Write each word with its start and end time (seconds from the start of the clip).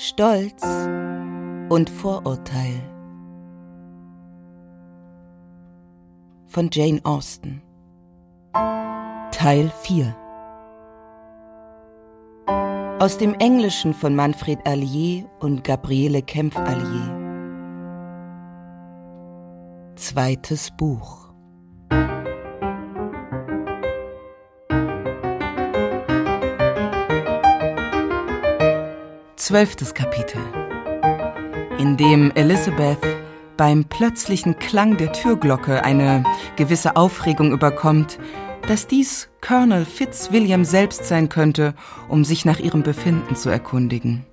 Stolz 0.00 0.62
und 1.70 1.90
Vorurteil. 1.90 2.80
Von 6.46 6.70
Jane 6.72 7.00
Austen. 7.02 7.62
Teil 9.32 9.72
4 9.82 10.16
Aus 13.00 13.18
dem 13.18 13.34
Englischen 13.40 13.92
von 13.92 14.14
Manfred 14.14 14.60
Allier 14.68 15.24
und 15.40 15.64
Gabriele 15.64 16.22
Kempf-Allier. 16.22 17.16
Zweites 19.96 20.70
Buch 20.76 21.27
Zwölftes 29.48 29.94
Kapitel, 29.94 30.42
in 31.78 31.96
dem 31.96 32.30
Elizabeth 32.32 32.98
beim 33.56 33.86
plötzlichen 33.86 34.58
Klang 34.58 34.98
der 34.98 35.14
Türglocke 35.14 35.82
eine 35.84 36.22
gewisse 36.56 36.96
Aufregung 36.96 37.52
überkommt, 37.52 38.18
dass 38.68 38.86
dies 38.86 39.30
Colonel 39.40 39.86
Fitzwilliam 39.86 40.66
selbst 40.66 41.06
sein 41.06 41.30
könnte, 41.30 41.72
um 42.08 42.26
sich 42.26 42.44
nach 42.44 42.58
ihrem 42.58 42.82
Befinden 42.82 43.36
zu 43.36 43.48
erkundigen. 43.48 44.26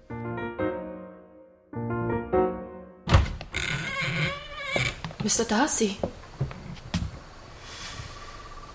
Mr. 5.24 5.46
Darcy. 5.48 5.96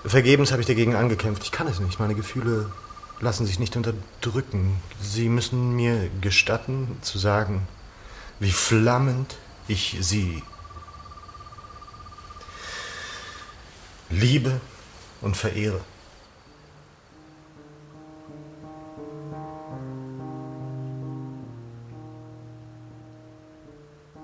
Vergebens 0.07 0.53
habe 0.53 0.63
ich 0.63 0.67
dagegen 0.67 0.95
angekämpft. 0.95 1.43
Ich 1.43 1.53
kann 1.53 1.67
es 1.67 1.81
nicht. 1.81 2.01
Meine 2.01 2.15
Gefühle 2.15 2.71
lassen 3.21 3.47
sich 3.47 3.59
nicht 3.59 3.77
unterdrücken. 3.77 4.77
Sie 5.01 5.29
müssen 5.29 5.77
mir 5.77 6.11
gestatten 6.21 6.99
zu 7.03 7.19
sagen, 7.19 7.69
wie 8.39 8.51
flammend 8.51 9.37
ich 9.69 9.97
Sie 10.01 10.43
liebe 14.09 14.61
und 15.21 15.37
verehre. 15.37 15.81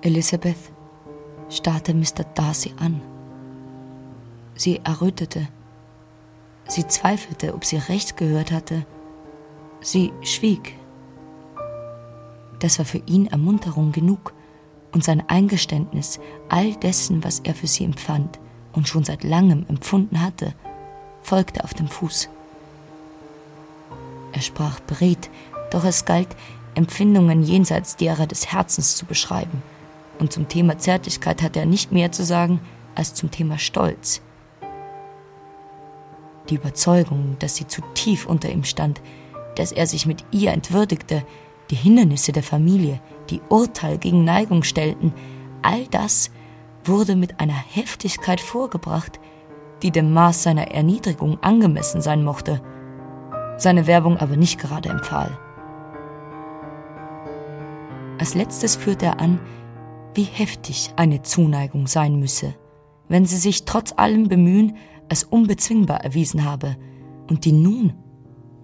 Elizabeth 0.01 0.55
starrte 1.49 1.93
Mr. 1.93 2.23
Darcy 2.35 2.73
an. 2.79 3.01
Sie 4.55 4.79
errötete. 4.83 5.47
Sie 6.67 6.87
zweifelte, 6.87 7.53
ob 7.53 7.65
sie 7.65 7.77
recht 7.77 8.17
gehört 8.17 8.51
hatte. 8.51 8.85
Sie 9.81 10.11
schwieg. 10.21 10.75
Das 12.59 12.79
war 12.79 12.85
für 12.85 13.01
ihn 13.05 13.27
Ermunterung 13.27 13.91
genug 13.91 14.33
und 14.91 15.03
sein 15.03 15.23
Eingeständnis 15.27 16.19
all 16.49 16.73
dessen, 16.73 17.23
was 17.23 17.39
er 17.39 17.53
für 17.53 17.67
sie 17.67 17.83
empfand 17.83 18.39
und 18.73 18.87
schon 18.87 19.03
seit 19.03 19.23
langem 19.23 19.65
empfunden 19.69 20.21
hatte, 20.21 20.53
folgte 21.21 21.63
auf 21.63 21.73
dem 21.73 21.87
Fuß. 21.87 22.29
Er 24.33 24.41
sprach 24.41 24.79
beredt, 24.81 25.29
doch 25.71 25.83
es 25.83 26.05
galt, 26.05 26.29
Empfindungen 26.75 27.43
jenseits 27.43 27.95
derer 27.95 28.27
des 28.27 28.51
Herzens 28.51 28.95
zu 28.95 29.05
beschreiben, 29.05 29.63
und 30.19 30.31
zum 30.31 30.47
Thema 30.47 30.77
Zärtlichkeit 30.77 31.41
hatte 31.41 31.59
er 31.59 31.65
nicht 31.65 31.91
mehr 31.91 32.11
zu 32.11 32.23
sagen 32.23 32.59
als 32.95 33.13
zum 33.13 33.31
Thema 33.31 33.57
Stolz. 33.57 34.21
Die 36.49 36.55
Überzeugung, 36.55 37.35
dass 37.39 37.55
sie 37.55 37.67
zu 37.67 37.81
tief 37.93 38.25
unter 38.25 38.49
ihm 38.49 38.63
stand, 38.63 39.01
dass 39.55 39.71
er 39.71 39.87
sich 39.87 40.05
mit 40.05 40.23
ihr 40.31 40.51
entwürdigte, 40.51 41.25
die 41.69 41.75
Hindernisse 41.75 42.31
der 42.31 42.43
Familie, 42.43 43.01
die 43.29 43.41
Urteil 43.49 43.97
gegen 43.97 44.23
Neigung 44.23 44.63
stellten, 44.63 45.13
all 45.61 45.85
das 45.87 46.31
wurde 46.85 47.15
mit 47.15 47.39
einer 47.39 47.53
Heftigkeit 47.53 48.39
vorgebracht, 48.39 49.19
die 49.81 49.91
dem 49.91 50.13
Maß 50.13 50.43
seiner 50.43 50.71
Erniedrigung 50.71 51.41
angemessen 51.43 52.01
sein 52.01 52.23
mochte, 52.23 52.61
seine 53.57 53.87
Werbung 53.87 54.17
aber 54.17 54.37
nicht 54.37 54.59
gerade 54.59 54.89
empfahl. 54.89 55.37
Als 58.19 58.33
letztes 58.33 58.75
führte 58.75 59.07
er 59.07 59.19
an, 59.19 59.39
wie 60.15 60.23
heftig 60.23 60.91
eine 60.95 61.21
Zuneigung 61.21 61.85
sein 61.85 62.19
müsse, 62.19 62.55
wenn 63.07 63.25
sie 63.25 63.37
sich 63.37 63.65
trotz 63.65 63.93
allem 63.95 64.27
Bemühen 64.27 64.77
als 65.09 65.23
unbezwingbar 65.23 66.03
erwiesen 66.03 66.43
habe 66.43 66.75
und 67.29 67.45
die 67.45 67.51
nun, 67.51 67.93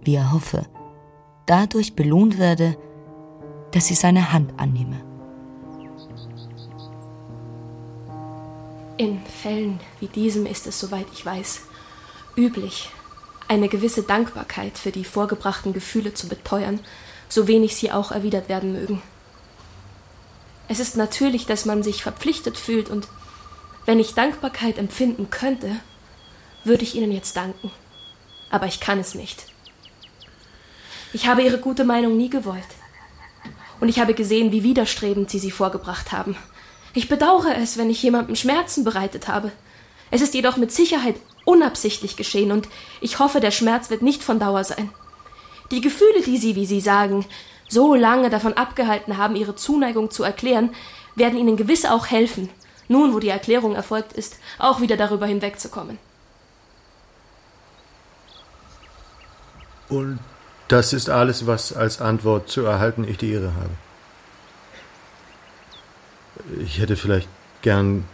wie 0.04 0.16
er 0.16 0.32
hoffe, 0.32 0.66
dadurch 1.46 1.96
belohnt 1.96 2.40
werde, 2.40 2.78
dass 3.72 3.88
sie 3.88 3.96
seine 3.96 4.32
Hand 4.32 4.54
annehme. 4.58 5.02
In 8.98 9.20
Fällen 9.26 9.80
wie 10.00 10.08
diesem 10.08 10.46
ist 10.46 10.68
es, 10.68 10.80
soweit 10.80 11.08
ich 11.14 11.26
weiß, 11.26 11.62
üblich, 12.38 12.90
eine 13.48 13.68
gewisse 13.68 14.04
Dankbarkeit 14.04 14.78
für 14.78 14.92
die 14.92 15.04
vorgebrachten 15.04 15.74
Gefühle 15.74 16.14
zu 16.14 16.28
beteuern, 16.28 16.80
so 17.28 17.48
wenig 17.48 17.76
sie 17.76 17.92
auch 17.92 18.12
erwidert 18.12 18.50
werden 18.50 18.74
mögen. 18.74 19.02
Es 20.68 20.80
ist 20.80 20.96
natürlich, 20.96 21.46
dass 21.46 21.66
man 21.66 21.84
sich 21.84 22.04
verpflichtet 22.04 22.58
fühlt 22.58 22.90
und 22.90 23.08
wenn 23.86 24.00
ich 24.00 24.14
Dankbarkeit 24.14 24.78
empfinden 24.78 25.30
könnte, 25.30 25.76
würde 26.64 26.84
ich 26.84 26.96
Ihnen 26.96 27.12
jetzt 27.12 27.36
danken. 27.36 27.72
Aber 28.50 28.68
ich 28.68 28.80
kann 28.80 29.00
es 29.00 29.16
nicht. 29.16 29.46
Ich 31.14 31.28
habe 31.28 31.44
Ihre 31.44 31.60
gute 31.60 31.84
Meinung 31.84 32.18
nie 32.18 32.30
gewollt. 32.30 32.64
Und 33.80 33.90
ich 33.90 34.00
habe 34.00 34.14
gesehen, 34.14 34.52
wie 34.52 34.64
widerstrebend 34.64 35.30
Sie 35.30 35.40
sie 35.40 35.52
vorgebracht 35.52 36.12
haben. 36.12 36.36
Ich 36.94 37.10
bedauere 37.10 37.58
es, 37.58 37.78
wenn 37.78 37.90
ich 37.90 38.02
jemandem 38.02 38.36
Schmerzen 38.36 38.84
bereitet 38.84 39.28
habe. 39.28 39.52
Es 40.12 40.22
ist 40.22 40.34
jedoch 40.34 40.58
mit 40.58 40.72
Sicherheit 40.72 41.16
unabsichtlich 41.46 42.16
geschehen 42.16 42.52
und 42.52 42.70
ich 43.02 43.20
hoffe, 43.20 43.40
der 43.40 43.52
Schmerz 43.52 43.90
wird 43.90 44.02
nicht 44.02 44.24
von 44.24 44.40
Dauer 44.40 44.64
sein. 44.64 44.90
Die 45.72 45.82
Gefühle, 45.82 46.22
die 46.26 46.38
Sie, 46.38 46.56
wie 46.56 46.66
Sie 46.66 46.82
sagen, 46.82 47.26
so 47.68 47.96
lange 47.96 48.30
davon 48.30 48.54
abgehalten 48.54 49.18
haben, 49.18 49.36
Ihre 49.36 49.56
Zuneigung 49.56 50.12
zu 50.12 50.24
erklären, 50.24 50.70
werden 51.16 51.38
Ihnen 51.38 51.58
gewiss 51.58 51.86
auch 51.86 52.08
helfen, 52.08 52.50
nun 52.88 53.14
wo 53.14 53.20
die 53.20 53.30
Erklärung 53.30 53.76
erfolgt 53.76 54.14
ist, 54.14 54.38
auch 54.60 54.82
wieder 54.82 54.98
darüber 54.98 55.26
hinwegzukommen. 55.26 55.98
Und 59.94 60.20
das 60.70 60.92
ist 60.92 61.10
alles, 61.10 61.46
was 61.46 61.72
als 61.74 62.02
Antwort 62.02 62.50
zu 62.50 62.62
erhalten 62.66 63.06
ich 63.08 63.18
die 63.18 63.32
Ehre 63.32 63.54
habe. 63.56 63.70
Ich 66.64 66.80
hätte 66.80 66.96
vielleicht 66.96 67.30
gern 67.62 68.06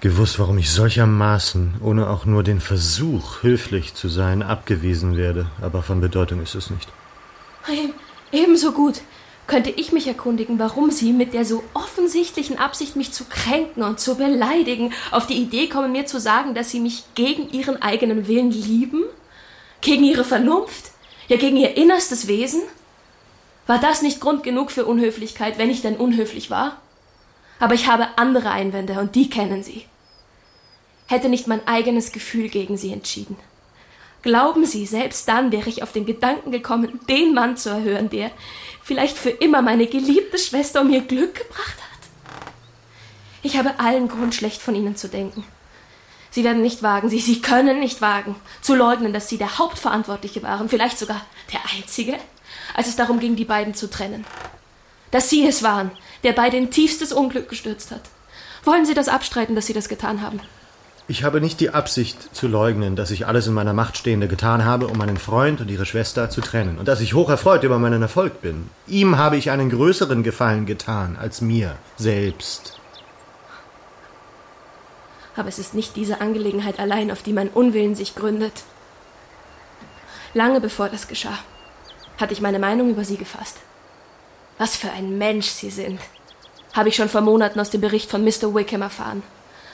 gewusst, 0.00 0.38
warum 0.38 0.56
ich 0.58 0.70
solchermaßen, 0.70 1.76
ohne 1.80 2.08
auch 2.08 2.26
nur 2.26 2.44
den 2.44 2.60
Versuch, 2.60 3.42
höflich 3.42 3.94
zu 3.94 4.08
sein, 4.08 4.42
abgewiesen 4.42 5.16
werde, 5.16 5.50
aber 5.60 5.82
von 5.82 6.00
Bedeutung 6.00 6.40
ist 6.42 6.54
es 6.54 6.70
nicht. 6.70 6.88
Ebenso 8.30 8.72
gut 8.72 9.00
könnte 9.46 9.70
ich 9.70 9.92
mich 9.92 10.06
erkundigen, 10.06 10.58
warum 10.58 10.90
Sie 10.90 11.12
mit 11.12 11.34
der 11.34 11.44
so 11.44 11.64
offensichtlichen 11.74 12.58
Absicht, 12.58 12.96
mich 12.96 13.12
zu 13.12 13.24
kränken 13.24 13.82
und 13.82 14.00
zu 14.00 14.16
beleidigen, 14.16 14.92
auf 15.10 15.26
die 15.26 15.34
Idee 15.42 15.68
kommen, 15.68 15.92
mir 15.92 16.06
zu 16.06 16.20
sagen, 16.20 16.54
dass 16.54 16.70
Sie 16.70 16.80
mich 16.80 17.04
gegen 17.14 17.50
Ihren 17.50 17.82
eigenen 17.82 18.26
Willen 18.28 18.50
lieben? 18.50 19.04
Gegen 19.84 20.02
ihre 20.02 20.24
Vernunft? 20.24 20.92
Ja, 21.28 21.36
gegen 21.36 21.58
ihr 21.58 21.76
innerstes 21.76 22.26
Wesen? 22.26 22.62
War 23.66 23.78
das 23.78 24.00
nicht 24.00 24.18
Grund 24.18 24.42
genug 24.42 24.70
für 24.70 24.86
Unhöflichkeit, 24.86 25.58
wenn 25.58 25.68
ich 25.68 25.82
denn 25.82 25.96
unhöflich 25.96 26.50
war? 26.50 26.80
Aber 27.60 27.74
ich 27.74 27.86
habe 27.86 28.08
andere 28.16 28.50
Einwände 28.50 28.98
und 28.98 29.14
die 29.14 29.28
kennen 29.28 29.62
Sie. 29.62 29.84
Hätte 31.06 31.28
nicht 31.28 31.48
mein 31.48 31.66
eigenes 31.68 32.12
Gefühl 32.12 32.48
gegen 32.48 32.78
Sie 32.78 32.94
entschieden. 32.94 33.36
Glauben 34.22 34.64
Sie, 34.64 34.86
selbst 34.86 35.28
dann 35.28 35.52
wäre 35.52 35.68
ich 35.68 35.82
auf 35.82 35.92
den 35.92 36.06
Gedanken 36.06 36.50
gekommen, 36.50 36.98
den 37.10 37.34
Mann 37.34 37.58
zu 37.58 37.68
erhören, 37.68 38.08
der 38.08 38.30
vielleicht 38.82 39.18
für 39.18 39.30
immer 39.30 39.60
meine 39.60 39.86
geliebte 39.86 40.38
Schwester 40.38 40.80
um 40.80 40.90
ihr 40.90 41.02
Glück 41.02 41.34
gebracht 41.34 41.76
hat? 41.76 42.40
Ich 43.42 43.58
habe 43.58 43.78
allen 43.78 44.08
Grund, 44.08 44.34
schlecht 44.34 44.62
von 44.62 44.74
Ihnen 44.74 44.96
zu 44.96 45.10
denken. 45.10 45.44
Sie 46.34 46.42
werden 46.42 46.62
nicht 46.62 46.82
wagen, 46.82 47.08
Sie, 47.08 47.20
Sie 47.20 47.40
können 47.40 47.78
nicht 47.78 48.00
wagen, 48.00 48.34
zu 48.60 48.74
leugnen, 48.74 49.12
dass 49.12 49.28
Sie 49.28 49.38
der 49.38 49.56
Hauptverantwortliche 49.56 50.42
waren, 50.42 50.68
vielleicht 50.68 50.98
sogar 50.98 51.20
der 51.52 51.60
Einzige, 51.76 52.14
als 52.74 52.88
es 52.88 52.96
darum 52.96 53.20
ging, 53.20 53.36
die 53.36 53.44
beiden 53.44 53.74
zu 53.74 53.88
trennen. 53.88 54.24
Dass 55.12 55.30
Sie 55.30 55.46
es 55.46 55.62
waren, 55.62 55.92
der 56.24 56.32
beide 56.32 56.56
in 56.56 56.72
tiefstes 56.72 57.12
Unglück 57.12 57.48
gestürzt 57.48 57.92
hat. 57.92 58.00
Wollen 58.64 58.84
Sie 58.84 58.94
das 58.94 59.06
abstreiten, 59.06 59.54
dass 59.54 59.66
Sie 59.66 59.74
das 59.74 59.88
getan 59.88 60.22
haben? 60.22 60.40
Ich 61.06 61.22
habe 61.22 61.40
nicht 61.40 61.60
die 61.60 61.70
Absicht 61.70 62.34
zu 62.34 62.48
leugnen, 62.48 62.96
dass 62.96 63.12
ich 63.12 63.28
alles 63.28 63.46
in 63.46 63.54
meiner 63.54 63.72
Macht 63.72 63.96
Stehende 63.96 64.26
getan 64.26 64.64
habe, 64.64 64.88
um 64.88 64.98
meinen 64.98 65.18
Freund 65.18 65.60
und 65.60 65.70
ihre 65.70 65.86
Schwester 65.86 66.30
zu 66.30 66.40
trennen, 66.40 66.78
und 66.78 66.88
dass 66.88 67.00
ich 67.00 67.14
hoch 67.14 67.30
erfreut 67.30 67.62
über 67.62 67.78
meinen 67.78 68.02
Erfolg 68.02 68.42
bin. 68.42 68.70
Ihm 68.88 69.18
habe 69.18 69.36
ich 69.36 69.52
einen 69.52 69.70
größeren 69.70 70.24
Gefallen 70.24 70.66
getan 70.66 71.16
als 71.16 71.40
mir 71.40 71.76
selbst. 71.96 72.80
Aber 75.36 75.48
es 75.48 75.58
ist 75.58 75.74
nicht 75.74 75.96
diese 75.96 76.20
Angelegenheit 76.20 76.78
allein, 76.78 77.10
auf 77.10 77.22
die 77.22 77.32
mein 77.32 77.48
Unwillen 77.48 77.94
sich 77.94 78.14
gründet. 78.14 78.62
Lange 80.32 80.60
bevor 80.60 80.88
das 80.88 81.08
geschah, 81.08 81.38
hatte 82.18 82.32
ich 82.32 82.40
meine 82.40 82.58
Meinung 82.58 82.90
über 82.90 83.04
sie 83.04 83.16
gefasst. 83.16 83.58
Was 84.58 84.76
für 84.76 84.90
ein 84.90 85.18
Mensch 85.18 85.46
Sie 85.46 85.70
sind. 85.70 86.00
Habe 86.72 86.88
ich 86.88 86.96
schon 86.96 87.08
vor 87.08 87.20
Monaten 87.20 87.58
aus 87.58 87.70
dem 87.70 87.80
Bericht 87.80 88.10
von 88.10 88.24
Mr. 88.24 88.54
Wickham 88.54 88.82
erfahren. 88.82 89.22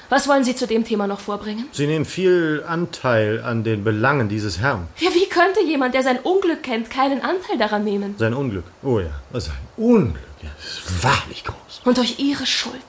Was 0.08 0.26
wollen 0.26 0.42
Sie 0.42 0.56
zu 0.56 0.66
dem 0.66 0.84
Thema 0.84 1.06
noch 1.06 1.20
vorbringen? 1.20 1.68
Sie 1.70 1.86
nehmen 1.86 2.04
viel 2.04 2.64
Anteil 2.66 3.42
an 3.44 3.62
den 3.62 3.84
Belangen 3.84 4.28
dieses 4.28 4.58
Herrn. 4.58 4.88
Ja, 4.98 5.10
wie 5.14 5.28
könnte 5.28 5.62
jemand, 5.62 5.94
der 5.94 6.02
sein 6.02 6.18
Unglück 6.18 6.64
kennt, 6.64 6.90
keinen 6.90 7.20
Anteil 7.20 7.58
daran 7.58 7.84
nehmen? 7.84 8.16
Sein 8.18 8.34
Unglück. 8.34 8.64
Oh 8.82 8.98
ja, 8.98 9.10
sein 9.38 9.54
Unglück. 9.76 10.16
Ja, 10.42 10.48
das 10.56 10.72
ist 10.72 11.04
wahrlich 11.04 11.44
groß. 11.44 11.82
Und 11.84 11.96
durch 11.96 12.18
Ihre 12.18 12.44
Schuld. 12.44 12.82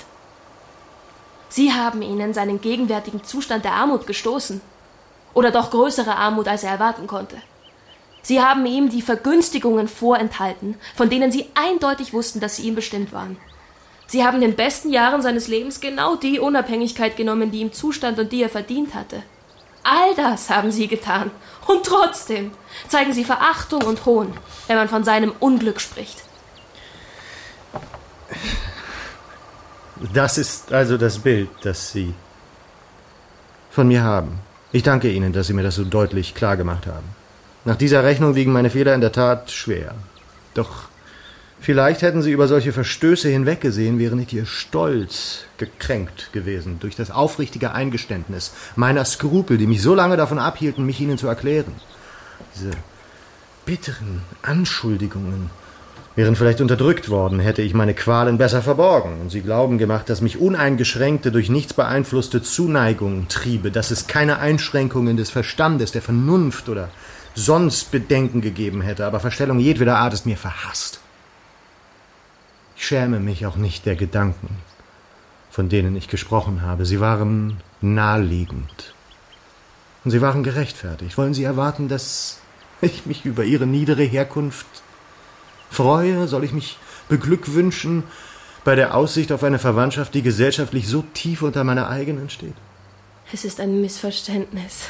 Sie 1.51 1.74
haben 1.74 2.01
ihn 2.01 2.21
in 2.21 2.33
seinen 2.33 2.62
gegenwärtigen 2.62 3.25
Zustand 3.25 3.65
der 3.65 3.74
Armut 3.74 4.07
gestoßen. 4.07 4.62
Oder 5.33 5.51
doch 5.51 5.69
größere 5.69 6.15
Armut, 6.15 6.48
als 6.48 6.63
er 6.63 6.71
erwarten 6.71 7.07
konnte. 7.07 7.36
Sie 8.21 8.42
haben 8.42 8.65
ihm 8.65 8.89
die 8.89 9.01
Vergünstigungen 9.01 9.89
vorenthalten, 9.89 10.75
von 10.95 11.09
denen 11.09 11.30
Sie 11.30 11.50
eindeutig 11.53 12.13
wussten, 12.13 12.39
dass 12.39 12.56
sie 12.56 12.63
ihm 12.63 12.75
bestimmt 12.75 13.12
waren. 13.12 13.36
Sie 14.07 14.24
haben 14.24 14.36
in 14.36 14.42
den 14.42 14.56
besten 14.56 14.92
Jahren 14.92 15.21
seines 15.21 15.50
Lebens 15.50 15.81
genau 15.81 16.15
die 16.15 16.39
Unabhängigkeit 16.39 17.18
genommen, 17.18 17.51
die 17.51 17.59
ihm 17.59 17.74
zustand 17.74 18.18
und 18.18 18.31
die 18.31 18.44
er 18.44 18.50
verdient 18.50 18.95
hatte. 18.95 19.21
All 19.83 20.15
das 20.15 20.50
haben 20.50 20.71
Sie 20.71 20.88
getan. 20.88 21.31
Und 21.68 21.86
trotzdem 21.86 22.51
zeigen 22.88 23.12
Sie 23.12 23.25
Verachtung 23.25 23.81
und 23.83 24.06
Hohn, 24.06 24.33
wenn 24.68 24.77
man 24.77 24.88
von 24.88 25.04
seinem 25.04 25.33
Unglück 25.39 25.81
spricht. 25.81 26.24
Das 30.13 30.38
ist 30.38 30.74
also 30.74 30.98
das 30.98 31.19
Bild, 31.19 31.50
das 31.63 31.92
Sie 31.92 32.13
von 33.69 33.88
mir 33.88 34.03
haben. 34.03 34.39
Ich 34.71 34.83
danke 34.83 35.12
Ihnen, 35.12 35.33
dass 35.33 35.48
Sie 35.48 35.53
mir 35.53 35.63
das 35.63 35.75
so 35.75 35.83
deutlich 35.83 36.33
klar 36.33 36.57
gemacht 36.57 36.88
haben. 36.88 37.07
Nach 37.65 37.75
dieser 37.75 38.03
Rechnung 38.03 38.36
wiegen 38.36 38.51
meine 38.51 38.69
Fehler 38.69 38.95
in 38.95 39.01
der 39.01 39.12
Tat 39.12 39.51
schwer. 39.51 39.94
Doch 40.53 40.89
Vielleicht 41.63 42.01
hätten 42.01 42.24
sie 42.24 42.31
über 42.31 42.48
solche 42.48 42.74
Verstöße 42.74 43.30
hinweggesehen, 43.30 44.00
wäre 44.00 44.15
nicht 44.15 44.33
ihr 44.33 44.48
Stolz 44.48 45.44
gekränkt 45.59 46.33
gewesen 46.33 46.80
durch 46.80 46.95
das 46.95 47.12
aufrichtige 47.12 47.71
Eingeständnis 47.71 48.51
meiner 48.75 49.06
Skrupel, 49.06 49.59
die 49.59 49.68
mich 49.68 49.83
so 49.83 49.94
lange 49.94 50.18
davon 50.18 50.39
abhielten, 50.39 50.88
mich 50.88 51.00
ihnen 51.00 51.19
zu 51.19 51.27
erklären. 51.27 51.75
Diese 52.56 52.71
bitteren 53.63 54.24
Anschuldigungen 54.42 55.51
wären 56.15 56.35
vielleicht 56.35 56.61
unterdrückt 56.61 57.09
worden, 57.09 57.39
hätte 57.39 57.61
ich 57.61 57.73
meine 57.73 57.93
Qualen 57.93 58.37
besser 58.37 58.61
verborgen 58.61 59.21
und 59.21 59.29
sie 59.29 59.41
glauben 59.41 59.77
gemacht, 59.77 60.09
dass 60.09 60.21
mich 60.21 60.39
uneingeschränkte, 60.39 61.31
durch 61.31 61.49
nichts 61.49 61.73
beeinflusste 61.73 62.43
Zuneigung 62.43 63.27
triebe, 63.29 63.71
dass 63.71 63.91
es 63.91 64.07
keine 64.07 64.39
Einschränkungen 64.39 65.17
des 65.17 65.29
Verstandes, 65.29 65.91
der 65.91 66.01
Vernunft 66.01 66.67
oder 66.67 66.89
sonst 67.33 67.91
Bedenken 67.91 68.41
gegeben 68.41 68.81
hätte, 68.81 69.05
aber 69.05 69.19
Verstellung 69.19 69.59
jedweder 69.59 69.97
Art 69.97 70.13
ist 70.13 70.25
mir 70.25 70.37
verhasst. 70.37 70.99
Ich 72.75 72.85
schäme 72.85 73.19
mich 73.19 73.45
auch 73.45 73.55
nicht 73.55 73.85
der 73.85 73.95
Gedanken, 73.95 74.57
von 75.49 75.69
denen 75.69 75.95
ich 75.95 76.07
gesprochen 76.07 76.61
habe. 76.61 76.85
Sie 76.85 76.99
waren 76.99 77.57
naheliegend. 77.79 78.93
Und 80.03 80.11
sie 80.11 80.21
waren 80.21 80.43
gerechtfertigt. 80.43 81.17
Wollen 81.17 81.35
Sie 81.35 81.43
erwarten, 81.43 81.87
dass 81.87 82.39
ich 82.81 83.05
mich 83.05 83.23
über 83.23 83.43
Ihre 83.43 83.67
niedere 83.67 84.03
Herkunft 84.03 84.65
freue? 85.71 86.27
Soll 86.27 86.44
ich 86.44 86.51
mich 86.51 86.77
beglückwünschen 87.09 88.03
bei 88.63 88.75
der 88.75 88.95
Aussicht 88.95 89.31
auf 89.31 89.44
eine 89.44 89.57
Verwandtschaft, 89.57 90.13
die 90.13 90.21
gesellschaftlich 90.21 90.88
so 90.88 91.03
tief 91.13 91.41
unter 91.41 91.63
meiner 91.63 91.89
eigenen 91.89 92.29
steht? 92.29 92.53
Es 93.33 93.45
ist 93.45 93.59
ein 93.59 93.81
Missverständnis, 93.81 94.89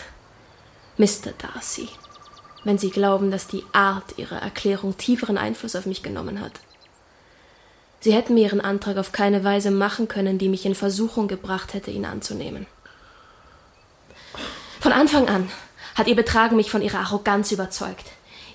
Mr. 0.98 1.31
Darcy, 1.38 1.88
wenn 2.63 2.78
Sie 2.78 2.89
glauben, 2.89 3.31
dass 3.31 3.48
die 3.48 3.63
Art 3.72 4.18
Ihrer 4.18 4.42
Erklärung 4.42 4.98
tieferen 4.98 5.38
Einfluss 5.38 5.75
auf 5.75 5.86
mich 5.86 6.04
genommen 6.04 6.42
hat. 6.42 6.54
Sie 8.00 8.13
hätten 8.13 8.33
mir 8.33 8.45
Ihren 8.45 8.62
Antrag 8.62 8.98
auf 8.98 9.12
keine 9.12 9.44
Weise 9.44 9.69
machen 9.69 10.07
können, 10.07 10.39
die 10.39 10.50
mich 10.50 10.66
in 10.66 10.74
Versuchung 10.74 11.28
gebracht 11.28 11.75
hätte, 11.75 11.92
ihn 11.92 12.06
anzunehmen. 12.06 12.66
Von 14.80 14.92
Anfang 14.92 15.30
an 15.30 15.50
hat 15.94 16.07
Ihr 16.07 16.16
Betragen 16.16 16.56
mich 16.56 16.72
von 16.72 16.81
Ihrer 16.81 17.00
Arroganz 17.01 17.51
überzeugt, 17.51 18.06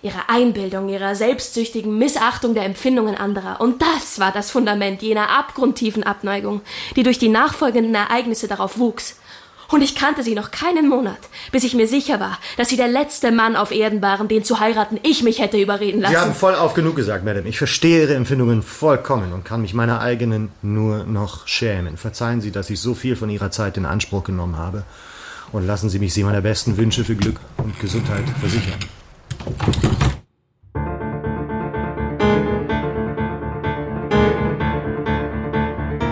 Ihrer 0.02 0.28
Einbildung, 0.28 0.88
Ihrer 0.88 1.14
selbstsüchtigen 1.14 1.96
Missachtung 1.98 2.54
der 2.54 2.64
Empfindungen 2.64 3.16
anderer. 3.16 3.60
Und 3.60 3.82
das 3.82 4.18
war 4.18 4.32
das 4.32 4.50
Fundament 4.50 5.02
jener 5.02 5.30
abgrundtiefen 5.30 6.02
Abneigung, 6.02 6.60
die 6.96 7.02
durch 7.02 7.18
die 7.18 7.28
nachfolgenden 7.28 7.94
Ereignisse 7.94 8.48
darauf 8.48 8.78
wuchs 8.78 9.16
und 9.68 9.82
ich 9.82 9.94
kannte 9.94 10.22
sie 10.22 10.34
noch 10.34 10.50
keinen 10.50 10.88
Monat, 10.88 11.18
bis 11.50 11.64
ich 11.64 11.74
mir 11.74 11.88
sicher 11.88 12.20
war, 12.20 12.38
dass 12.56 12.68
sie 12.68 12.76
der 12.76 12.88
letzte 12.88 13.32
Mann 13.32 13.56
auf 13.56 13.72
Erden 13.72 14.00
waren, 14.00 14.28
den 14.28 14.44
zu 14.44 14.60
heiraten 14.60 14.98
ich 15.02 15.22
mich 15.22 15.40
hätte 15.40 15.60
überreden 15.60 16.00
lassen. 16.00 16.14
Sie 16.14 16.20
haben 16.20 16.34
voll 16.34 16.54
auf 16.54 16.74
genug 16.74 16.96
gesagt, 16.96 17.24
Madame. 17.24 17.48
Ich 17.48 17.58
verstehe 17.58 18.02
Ihre 18.02 18.14
Empfindungen 18.14 18.62
vollkommen 18.62 19.32
und 19.32 19.44
kann 19.44 19.62
mich 19.62 19.74
meiner 19.74 20.00
eigenen 20.00 20.50
nur 20.62 21.04
noch 21.04 21.46
schämen. 21.48 21.96
Verzeihen 21.96 22.40
Sie, 22.40 22.52
dass 22.52 22.70
ich 22.70 22.80
so 22.80 22.94
viel 22.94 23.16
von 23.16 23.30
Ihrer 23.30 23.50
Zeit 23.50 23.76
in 23.76 23.86
Anspruch 23.86 24.24
genommen 24.24 24.56
habe. 24.56 24.84
Und 25.52 25.66
lassen 25.66 25.88
Sie 25.88 25.98
mich 25.98 26.12
Sie 26.12 26.24
meiner 26.24 26.40
besten 26.40 26.76
Wünsche 26.76 27.04
für 27.04 27.14
Glück 27.14 27.38
und 27.56 27.78
Gesundheit 27.80 28.24
versichern. 28.40 28.78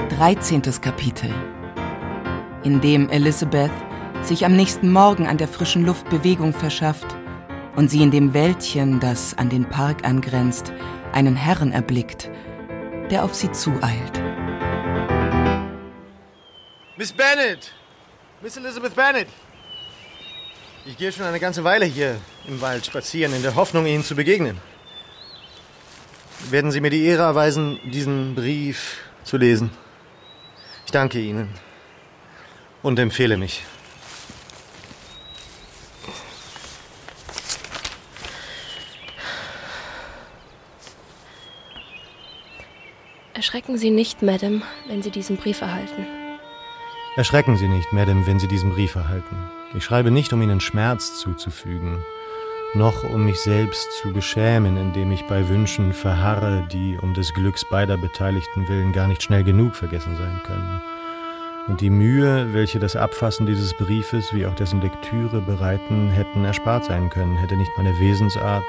Dreizehntes 0.08 0.80
Kapitel 0.80 1.34
in 2.62 2.80
dem 2.80 3.08
Elizabeth 3.10 3.72
sich 4.22 4.46
am 4.46 4.54
nächsten 4.54 4.92
Morgen 4.92 5.26
an 5.26 5.36
der 5.36 5.48
frischen 5.48 5.84
Luft 5.84 6.08
Bewegung 6.10 6.52
verschafft 6.52 7.06
und 7.74 7.90
sie 7.90 8.04
in 8.04 8.12
dem 8.12 8.34
Wäldchen, 8.34 9.00
das 9.00 9.36
an 9.36 9.48
den 9.48 9.68
Park 9.68 10.04
angrenzt, 10.04 10.72
einen 11.12 11.34
Herrn 11.34 11.72
erblickt, 11.72 12.30
der 13.10 13.24
auf 13.24 13.34
sie 13.34 13.50
zueilt. 13.50 14.22
Miss 16.96 17.12
Bennet! 17.12 17.72
Miss 18.40 18.56
Elizabeth 18.56 18.94
Bennet! 18.94 19.28
Ich 20.86 20.96
gehe 20.96 21.10
schon 21.10 21.26
eine 21.26 21.40
ganze 21.40 21.64
Weile 21.64 21.84
hier 21.84 22.16
im 22.46 22.60
Wald 22.60 22.86
spazieren, 22.86 23.34
in 23.34 23.42
der 23.42 23.54
Hoffnung, 23.54 23.86
Ihnen 23.86 24.04
zu 24.04 24.14
begegnen. 24.14 24.58
Werden 26.50 26.70
Sie 26.70 26.80
mir 26.80 26.90
die 26.90 27.04
Ehre 27.04 27.22
erweisen, 27.22 27.80
diesen 27.84 28.34
Brief 28.34 28.98
zu 29.24 29.36
lesen? 29.36 29.70
Ich 30.84 30.92
danke 30.92 31.20
Ihnen 31.20 31.48
und 32.82 32.98
empfehle 32.98 33.36
mich. 33.36 33.64
Erschrecken 43.32 43.78
Sie 43.78 43.90
nicht, 43.90 44.22
Madame, 44.22 44.62
wenn 44.88 45.02
Sie 45.02 45.10
diesen 45.10 45.36
Brief 45.36 45.60
erhalten. 45.60 46.06
Erschrecken 47.16 47.56
Sie 47.56 47.68
nicht, 47.68 47.92
Madame, 47.92 48.26
wenn 48.26 48.38
Sie 48.38 48.48
diesen 48.48 48.70
Brief 48.70 48.94
erhalten. 48.94 49.36
Ich 49.76 49.84
schreibe 49.84 50.10
nicht, 50.10 50.32
um 50.32 50.42
Ihnen 50.42 50.60
Schmerz 50.60 51.20
zuzufügen, 51.20 52.04
noch 52.74 53.04
um 53.04 53.24
mich 53.24 53.40
selbst 53.40 53.92
zu 54.00 54.12
beschämen, 54.12 54.76
indem 54.76 55.12
ich 55.12 55.26
bei 55.26 55.48
Wünschen 55.48 55.92
verharre, 55.92 56.66
die 56.72 56.98
um 57.00 57.14
des 57.14 57.32
Glücks 57.34 57.64
beider 57.64 57.96
Beteiligten 57.96 58.68
willen 58.68 58.92
gar 58.92 59.06
nicht 59.06 59.22
schnell 59.22 59.44
genug 59.44 59.76
vergessen 59.76 60.16
sein 60.16 60.40
können. 60.44 60.80
Und 61.66 61.80
die 61.80 61.90
Mühe, 61.90 62.52
welche 62.52 62.78
das 62.78 62.94
Abfassen 62.94 63.46
dieses 63.46 63.72
Briefes 63.74 64.34
wie 64.34 64.44
auch 64.46 64.54
dessen 64.54 64.82
Lektüre 64.82 65.40
bereiten, 65.40 66.10
hätten 66.10 66.44
erspart 66.44 66.84
sein 66.84 67.08
können, 67.08 67.36
hätte 67.36 67.56
nicht 67.56 67.70
meine 67.76 67.98
Wesensart 67.98 68.64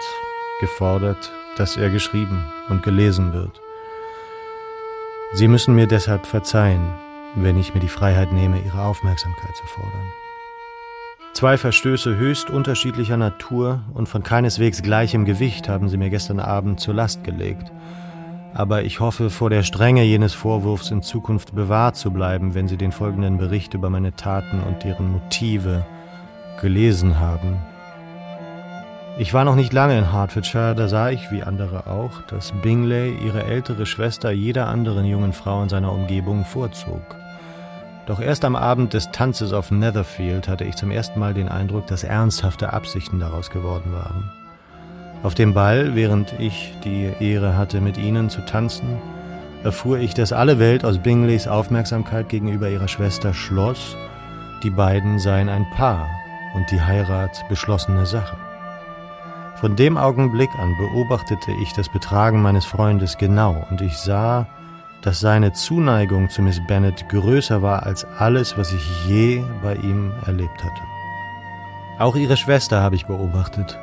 gefordert, 0.61 1.31
dass 1.57 1.75
er 1.75 1.89
geschrieben 1.89 2.45
und 2.69 2.83
gelesen 2.83 3.33
wird. 3.33 3.61
Sie 5.33 5.49
müssen 5.49 5.75
mir 5.75 5.87
deshalb 5.87 6.25
verzeihen, 6.25 6.93
wenn 7.35 7.57
ich 7.57 7.73
mir 7.73 7.81
die 7.81 7.89
Freiheit 7.89 8.31
nehme, 8.31 8.61
Ihre 8.61 8.81
Aufmerksamkeit 8.81 9.55
zu 9.57 9.67
fordern. 9.67 10.13
Zwei 11.35 11.57
Verstöße 11.59 12.15
höchst 12.15 12.49
unterschiedlicher 12.49 13.17
Natur 13.17 13.83
und 13.93 14.09
von 14.09 14.23
keineswegs 14.23 14.81
gleichem 14.81 15.25
Gewicht 15.25 15.69
haben 15.69 15.89
Sie 15.89 15.97
mir 15.97 16.09
gestern 16.09 16.39
Abend 16.39 16.79
zur 16.79 16.95
Last 16.95 17.23
gelegt– 17.23 17.71
aber 18.55 18.83
ich 18.83 19.01
hoffe, 19.01 19.29
vor 19.29 19.49
der 19.49 19.63
Strenge 19.63 20.03
jenes 20.03 20.33
Vorwurfs 20.33 20.89
in 20.89 21.01
Zukunft 21.01 21.53
bewahrt 21.53 21.97
zu 21.97 22.09
bleiben, 22.11 22.53
wenn 22.55 22.69
Sie 22.69 22.77
den 22.77 22.93
folgenden 22.93 23.37
Bericht 23.37 23.73
über 23.73 23.89
meine 23.89 24.15
Taten 24.15 24.61
und 24.63 24.85
deren 24.85 25.11
Motive 25.11 25.85
gelesen 26.61 27.19
haben. 27.19 27.57
Ich 29.17 29.33
war 29.33 29.43
noch 29.43 29.55
nicht 29.55 29.73
lange 29.73 29.97
in 29.97 30.13
Hertfordshire, 30.13 30.73
da 30.73 30.87
sah 30.87 31.09
ich, 31.09 31.31
wie 31.31 31.43
andere 31.43 31.87
auch, 31.87 32.21
dass 32.29 32.53
Bingley 32.61 33.13
ihre 33.25 33.43
ältere 33.43 33.85
Schwester 33.85 34.31
jeder 34.31 34.67
anderen 34.67 35.05
jungen 35.05 35.33
Frau 35.33 35.61
in 35.61 35.67
seiner 35.67 35.91
Umgebung 35.91 36.45
vorzog. 36.45 37.17
Doch 38.05 38.19
erst 38.19 38.45
am 38.45 38.55
Abend 38.55 38.93
des 38.93 39.09
Tanzes 39.11 39.51
auf 39.51 39.71
Netherfield 39.71 40.47
hatte 40.47 40.63
ich 40.63 40.75
zum 40.75 40.91
ersten 40.91 41.19
Mal 41.19 41.33
den 41.33 41.49
Eindruck, 41.49 41.87
dass 41.87 42.03
ernsthafte 42.03 42.71
Absichten 42.71 43.19
daraus 43.19 43.49
geworden 43.49 43.93
waren. 43.93 44.31
Auf 45.23 45.33
dem 45.33 45.55
Ball, 45.55 45.95
während 45.95 46.39
ich 46.39 46.73
die 46.83 47.11
Ehre 47.19 47.57
hatte, 47.57 47.81
mit 47.81 47.97
ihnen 47.97 48.29
zu 48.29 48.41
tanzen, 48.45 48.99
erfuhr 49.63 49.97
ich, 49.97 50.13
dass 50.13 50.33
alle 50.33 50.59
Welt 50.59 50.85
aus 50.85 50.99
Bingleys 50.99 51.47
Aufmerksamkeit 51.47 52.29
gegenüber 52.29 52.69
ihrer 52.69 52.87
Schwester 52.87 53.33
schloss, 53.33 53.97
die 54.61 54.69
beiden 54.69 55.17
seien 55.17 55.49
ein 55.49 55.65
Paar 55.75 56.07
und 56.53 56.69
die 56.69 56.81
Heirat 56.81 57.43
beschlossene 57.49 58.05
Sache. 58.05 58.37
Von 59.55 59.75
dem 59.75 59.97
Augenblick 59.97 60.49
an 60.59 60.75
beobachtete 60.77 61.51
ich 61.53 61.73
das 61.73 61.89
Betragen 61.89 62.43
meines 62.43 62.65
Freundes 62.65 63.17
genau 63.17 63.65
und 63.71 63.81
ich 63.81 63.97
sah, 63.97 64.45
dass 65.05 65.19
seine 65.19 65.53
Zuneigung 65.53 66.31
zu 66.31 66.41
Miss 66.41 66.59
Bennet 66.65 67.07
größer 67.09 67.61
war 67.61 67.83
als 67.83 68.05
alles, 68.17 68.57
was 68.57 68.73
ich 68.73 69.07
je 69.07 69.43
bei 69.61 69.75
ihm 69.75 70.11
erlebt 70.25 70.63
hatte. 70.63 70.81
Auch 71.99 72.15
ihre 72.15 72.35
Schwester 72.35 72.81
habe 72.81 72.95
ich 72.95 73.05
beobachtet. 73.05 73.77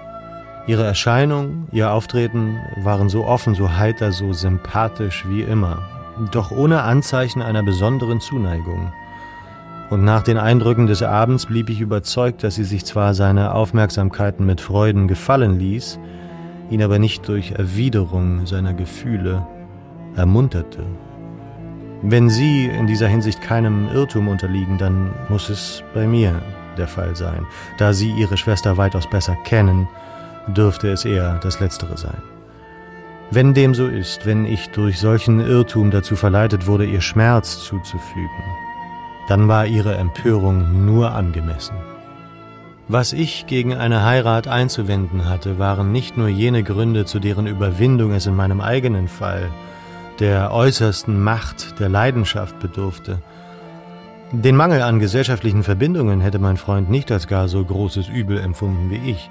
Ihre 0.66 0.84
Erscheinung, 0.84 1.68
ihr 1.70 1.92
Auftreten 1.92 2.58
waren 2.82 3.08
so 3.08 3.24
offen, 3.24 3.54
so 3.54 3.76
heiter, 3.76 4.10
so 4.10 4.32
sympathisch 4.32 5.24
wie 5.28 5.42
immer, 5.42 5.78
doch 6.32 6.50
ohne 6.50 6.82
Anzeichen 6.82 7.40
einer 7.40 7.62
besonderen 7.62 8.20
Zuneigung. 8.20 8.92
Und 9.90 10.04
nach 10.04 10.24
den 10.24 10.38
Eindrücken 10.38 10.88
des 10.88 11.04
Abends 11.04 11.46
blieb 11.46 11.70
ich 11.70 11.80
überzeugt, 11.80 12.42
dass 12.42 12.56
sie 12.56 12.64
sich 12.64 12.84
zwar 12.84 13.14
seine 13.14 13.54
Aufmerksamkeiten 13.54 14.44
mit 14.44 14.60
Freuden 14.60 15.06
gefallen 15.06 15.56
ließ, 15.60 16.00
ihn 16.70 16.82
aber 16.82 16.98
nicht 16.98 17.28
durch 17.28 17.52
Erwiderung 17.52 18.44
seiner 18.44 18.74
Gefühle 18.74 19.46
ermunterte. 20.16 20.84
Wenn 22.02 22.28
Sie 22.28 22.66
in 22.66 22.88
dieser 22.88 23.06
Hinsicht 23.06 23.40
keinem 23.40 23.88
Irrtum 23.88 24.26
unterliegen, 24.26 24.76
dann 24.76 25.12
muss 25.28 25.48
es 25.48 25.84
bei 25.94 26.04
mir 26.04 26.42
der 26.76 26.88
Fall 26.88 27.14
sein. 27.14 27.46
Da 27.78 27.92
Sie 27.92 28.10
Ihre 28.10 28.36
Schwester 28.36 28.76
weitaus 28.76 29.08
besser 29.08 29.36
kennen, 29.44 29.88
dürfte 30.48 30.90
es 30.90 31.04
eher 31.04 31.38
das 31.42 31.60
Letztere 31.60 31.96
sein. 31.96 32.20
Wenn 33.30 33.54
dem 33.54 33.72
so 33.72 33.86
ist, 33.86 34.26
wenn 34.26 34.44
ich 34.44 34.70
durch 34.70 34.98
solchen 34.98 35.38
Irrtum 35.40 35.92
dazu 35.92 36.16
verleitet 36.16 36.66
wurde, 36.66 36.84
ihr 36.84 37.00
Schmerz 37.00 37.64
zuzufügen, 37.64 38.28
dann 39.28 39.46
war 39.46 39.66
ihre 39.66 39.94
Empörung 39.94 40.84
nur 40.84 41.12
angemessen. 41.12 41.76
Was 42.88 43.12
ich 43.12 43.46
gegen 43.46 43.74
eine 43.74 44.04
Heirat 44.04 44.48
einzuwenden 44.48 45.28
hatte, 45.28 45.58
waren 45.58 45.92
nicht 45.92 46.16
nur 46.18 46.28
jene 46.28 46.64
Gründe, 46.64 47.06
zu 47.06 47.20
deren 47.20 47.46
Überwindung 47.46 48.12
es 48.12 48.26
in 48.26 48.34
meinem 48.34 48.60
eigenen 48.60 49.06
Fall 49.06 49.50
der 50.20 50.52
äußersten 50.52 51.22
Macht 51.22 51.78
der 51.80 51.88
Leidenschaft 51.88 52.58
bedurfte. 52.58 53.22
Den 54.32 54.56
Mangel 54.56 54.82
an 54.82 54.98
gesellschaftlichen 54.98 55.62
Verbindungen 55.62 56.20
hätte 56.20 56.38
mein 56.38 56.56
Freund 56.56 56.90
nicht 56.90 57.10
als 57.12 57.26
gar 57.26 57.48
so 57.48 57.64
großes 57.64 58.08
Übel 58.08 58.38
empfunden 58.38 58.90
wie 58.90 59.10
ich, 59.10 59.30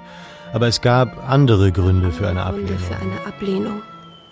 aber 0.52 0.68
es 0.68 0.80
gab 0.80 1.28
andere 1.28 1.72
Gründe 1.72 2.12
für 2.12 2.28
eine 2.28 2.42
Ablehnung. 2.44 2.66
Gründe 2.68 2.82
für 2.82 2.96
eine 2.96 3.26
Ablehnung. 3.26 3.82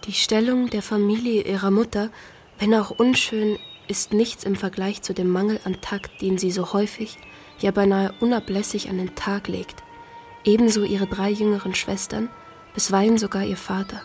Die 0.04 0.12
Stellung 0.12 0.71
der 0.71 0.83
Familie 0.83 1.42
ihrer 1.42 1.71
Mutter, 1.71 2.11
wenn 2.59 2.75
auch 2.75 2.90
unschön, 2.90 3.59
ist 3.88 4.12
nichts 4.12 4.45
im 4.45 4.54
Vergleich 4.54 5.02
zu 5.02 5.12
dem 5.12 5.28
Mangel 5.28 5.59
an 5.64 5.80
Takt, 5.80 6.23
den 6.23 6.38
sie 6.38 6.52
so 6.52 6.73
häufig, 6.73 7.19
ja 7.59 7.73
beinahe 7.73 8.12
unablässig 8.21 8.88
an 8.88 8.99
den 8.99 9.14
Tag 9.16 9.49
legt. 9.49 9.83
Ebenso 10.45 10.85
ihre 10.85 11.07
drei 11.07 11.30
jüngeren 11.30 11.75
Schwestern, 11.75 12.28
bisweilen 12.75 13.19
sogar 13.19 13.45
ihr 13.45 13.57
Vater. 13.57 14.02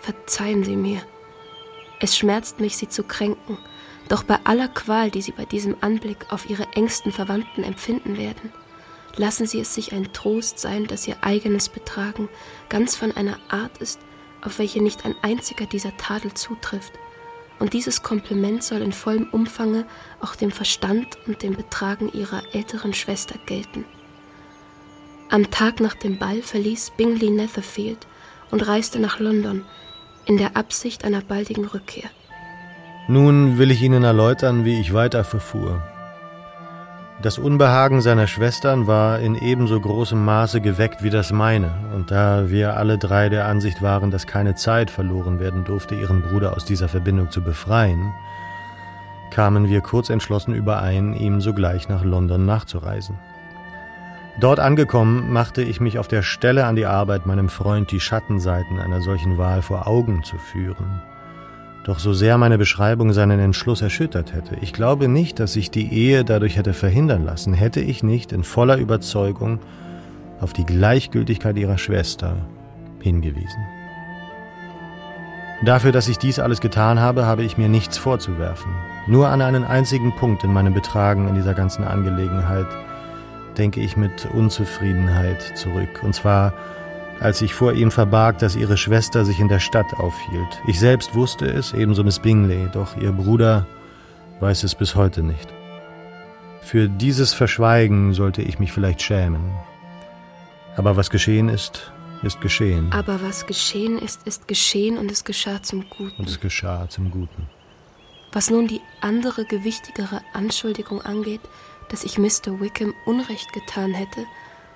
Verzeihen 0.00 0.62
Sie 0.62 0.76
mir. 0.76 1.00
Es 2.00 2.16
schmerzt 2.16 2.60
mich, 2.60 2.76
sie 2.76 2.88
zu 2.88 3.02
kränken, 3.02 3.58
doch 4.08 4.22
bei 4.22 4.38
aller 4.44 4.68
Qual, 4.68 5.10
die 5.10 5.22
sie 5.22 5.32
bei 5.32 5.44
diesem 5.44 5.76
Anblick 5.80 6.26
auf 6.30 6.48
ihre 6.48 6.72
engsten 6.74 7.12
Verwandten 7.12 7.64
empfinden 7.64 8.16
werden, 8.16 8.52
lassen 9.16 9.46
Sie 9.46 9.60
es 9.60 9.74
sich 9.74 9.92
ein 9.92 10.12
Trost 10.12 10.58
sein, 10.58 10.86
dass 10.86 11.08
Ihr 11.08 11.16
eigenes 11.22 11.68
Betragen 11.68 12.28
ganz 12.68 12.94
von 12.96 13.12
einer 13.16 13.38
Art 13.48 13.78
ist, 13.78 14.00
auf 14.42 14.58
welche 14.58 14.82
nicht 14.82 15.04
ein 15.04 15.16
einziger 15.22 15.66
dieser 15.66 15.96
Tadel 15.96 16.32
zutrifft. 16.34 16.92
Und 17.58 17.72
dieses 17.72 18.04
Kompliment 18.04 18.62
soll 18.62 18.82
in 18.82 18.92
vollem 18.92 19.28
Umfange 19.30 19.84
auch 20.20 20.36
dem 20.36 20.52
Verstand 20.52 21.18
und 21.26 21.42
dem 21.42 21.56
Betragen 21.56 22.10
Ihrer 22.12 22.42
älteren 22.52 22.94
Schwester 22.94 23.34
gelten. 23.46 23.84
Am 25.28 25.50
Tag 25.50 25.80
nach 25.80 25.94
dem 25.94 26.18
Ball 26.18 26.40
verließ 26.40 26.92
Bingley 26.96 27.30
Netherfield 27.30 28.06
und 28.50 28.66
reiste 28.66 29.00
nach 29.00 29.18
London 29.18 29.66
in 30.28 30.36
der 30.36 30.56
Absicht 30.56 31.04
einer 31.04 31.22
baldigen 31.22 31.64
Rückkehr. 31.64 32.10
Nun 33.08 33.56
will 33.56 33.70
ich 33.70 33.82
Ihnen 33.82 34.04
erläutern, 34.04 34.66
wie 34.66 34.78
ich 34.78 34.92
weiter 34.92 35.24
verfuhr. 35.24 35.82
Das 37.22 37.38
Unbehagen 37.38 38.02
seiner 38.02 38.26
Schwestern 38.26 38.86
war 38.86 39.18
in 39.20 39.34
ebenso 39.34 39.80
großem 39.80 40.22
Maße 40.22 40.60
geweckt 40.60 41.02
wie 41.02 41.10
das 41.10 41.32
meine, 41.32 41.70
und 41.96 42.10
da 42.10 42.50
wir 42.50 42.76
alle 42.76 42.98
drei 42.98 43.30
der 43.30 43.46
Ansicht 43.46 43.80
waren, 43.80 44.10
dass 44.10 44.26
keine 44.26 44.54
Zeit 44.54 44.90
verloren 44.90 45.40
werden 45.40 45.64
durfte, 45.64 45.94
ihren 45.94 46.22
Bruder 46.22 46.54
aus 46.54 46.66
dieser 46.66 46.88
Verbindung 46.88 47.30
zu 47.30 47.42
befreien, 47.42 48.12
kamen 49.30 49.68
wir 49.68 49.80
kurz 49.80 50.10
entschlossen 50.10 50.54
überein, 50.54 51.14
ihm 51.14 51.40
sogleich 51.40 51.88
nach 51.88 52.04
London 52.04 52.44
nachzureisen. 52.44 53.18
Dort 54.40 54.60
angekommen, 54.60 55.32
machte 55.32 55.62
ich 55.62 55.80
mich 55.80 55.98
auf 55.98 56.06
der 56.06 56.22
Stelle 56.22 56.64
an 56.66 56.76
die 56.76 56.86
Arbeit, 56.86 57.26
meinem 57.26 57.48
Freund 57.48 57.90
die 57.90 57.98
Schattenseiten 57.98 58.78
einer 58.78 59.00
solchen 59.00 59.36
Wahl 59.36 59.62
vor 59.62 59.88
Augen 59.88 60.22
zu 60.22 60.38
führen. 60.38 61.02
Doch 61.82 61.98
so 61.98 62.12
sehr 62.12 62.38
meine 62.38 62.56
Beschreibung 62.56 63.12
seinen 63.12 63.40
Entschluss 63.40 63.82
erschüttert 63.82 64.32
hätte, 64.32 64.56
ich 64.60 64.72
glaube 64.72 65.08
nicht, 65.08 65.40
dass 65.40 65.54
sich 65.54 65.72
die 65.72 65.92
Ehe 65.92 66.24
dadurch 66.24 66.56
hätte 66.56 66.72
verhindern 66.72 67.24
lassen, 67.24 67.52
hätte 67.52 67.80
ich 67.80 68.04
nicht 68.04 68.30
in 68.30 68.44
voller 68.44 68.76
Überzeugung 68.76 69.58
auf 70.40 70.52
die 70.52 70.66
Gleichgültigkeit 70.66 71.56
ihrer 71.56 71.78
Schwester 71.78 72.36
hingewiesen. 73.00 73.66
Dafür, 75.64 75.90
dass 75.90 76.06
ich 76.06 76.18
dies 76.18 76.38
alles 76.38 76.60
getan 76.60 77.00
habe, 77.00 77.26
habe 77.26 77.42
ich 77.42 77.58
mir 77.58 77.68
nichts 77.68 77.98
vorzuwerfen. 77.98 78.70
Nur 79.08 79.30
an 79.30 79.42
einen 79.42 79.64
einzigen 79.64 80.14
Punkt 80.14 80.44
in 80.44 80.52
meinem 80.52 80.74
Betragen 80.74 81.26
in 81.26 81.34
dieser 81.34 81.54
ganzen 81.54 81.82
Angelegenheit 81.82 82.66
denke 83.58 83.80
ich 83.80 83.96
mit 83.96 84.26
Unzufriedenheit 84.32 85.56
zurück. 85.56 86.02
Und 86.02 86.14
zwar 86.14 86.52
als 87.20 87.42
ich 87.42 87.52
vor 87.52 87.72
ihm 87.72 87.90
verbarg, 87.90 88.38
dass 88.38 88.54
ihre 88.54 88.76
Schwester 88.76 89.24
sich 89.24 89.40
in 89.40 89.48
der 89.48 89.58
Stadt 89.58 89.94
aufhielt. 89.94 90.62
Ich 90.66 90.78
selbst 90.78 91.14
wusste 91.14 91.46
es, 91.46 91.72
ebenso 91.72 92.04
Miss 92.04 92.20
Bingley, 92.20 92.68
doch 92.72 92.96
ihr 92.96 93.12
Bruder 93.12 93.66
weiß 94.40 94.62
es 94.62 94.74
bis 94.74 94.94
heute 94.94 95.22
nicht. 95.22 95.52
Für 96.62 96.88
dieses 96.88 97.34
Verschweigen 97.34 98.14
sollte 98.14 98.42
ich 98.42 98.58
mich 98.58 98.72
vielleicht 98.72 99.02
schämen. 99.02 99.50
Aber 100.76 100.96
was 100.96 101.10
geschehen 101.10 101.48
ist, 101.48 101.90
ist 102.22 102.40
geschehen. 102.40 102.92
Aber 102.92 103.20
was 103.22 103.46
geschehen 103.46 103.98
ist, 103.98 104.26
ist 104.26 104.46
geschehen 104.46 104.96
und 104.96 105.10
es 105.10 105.24
geschah 105.24 105.62
zum 105.62 105.88
Guten. 105.90 106.20
Und 106.20 106.28
es 106.28 106.38
geschah 106.38 106.88
zum 106.88 107.10
Guten. 107.10 107.48
Was 108.32 108.50
nun 108.50 108.68
die 108.68 108.80
andere 109.00 109.44
gewichtigere 109.44 110.20
Anschuldigung 110.34 111.00
angeht, 111.02 111.40
dass 111.88 112.04
ich 112.04 112.18
Mr. 112.18 112.60
Wickham 112.60 112.94
Unrecht 113.04 113.52
getan 113.52 113.94
hätte, 113.94 114.26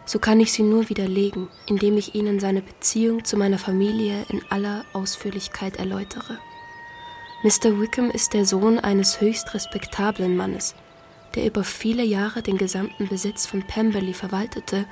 so 0.05 0.19
kann 0.19 0.41
ich 0.41 0.53
sie 0.53 0.63
nur 0.63 0.89
widerlegen, 0.89 1.49
indem 1.67 1.97
ich 1.97 2.15
Ihnen 2.15 2.41
seine 2.41 2.63
Beziehung 2.63 3.25
zu 3.25 3.37
meiner 3.37 3.59
Familie 3.59 4.25
in 4.29 4.43
aller 4.51 4.85
Ausführlichkeit 4.93 5.77
erläutere. 5.77 6.39
Mr. 7.43 7.81
Wickham 7.81 8.11
ist 8.11 8.35
der 8.35 8.45
Sohn 8.45 8.79
eines 8.79 9.21
höchst 9.21 9.55
respektablen 9.55 10.37
Mannes, 10.37 10.75
der 11.35 11.47
über 11.47 11.65
viele 11.65 12.05
Jahre 12.05 12.43
den 12.43 12.59
gesamten 12.59 13.09
Besitz 13.09 13.47
von 13.47 13.63
Pemberley 13.63 14.15
verwaltete 14.15 14.87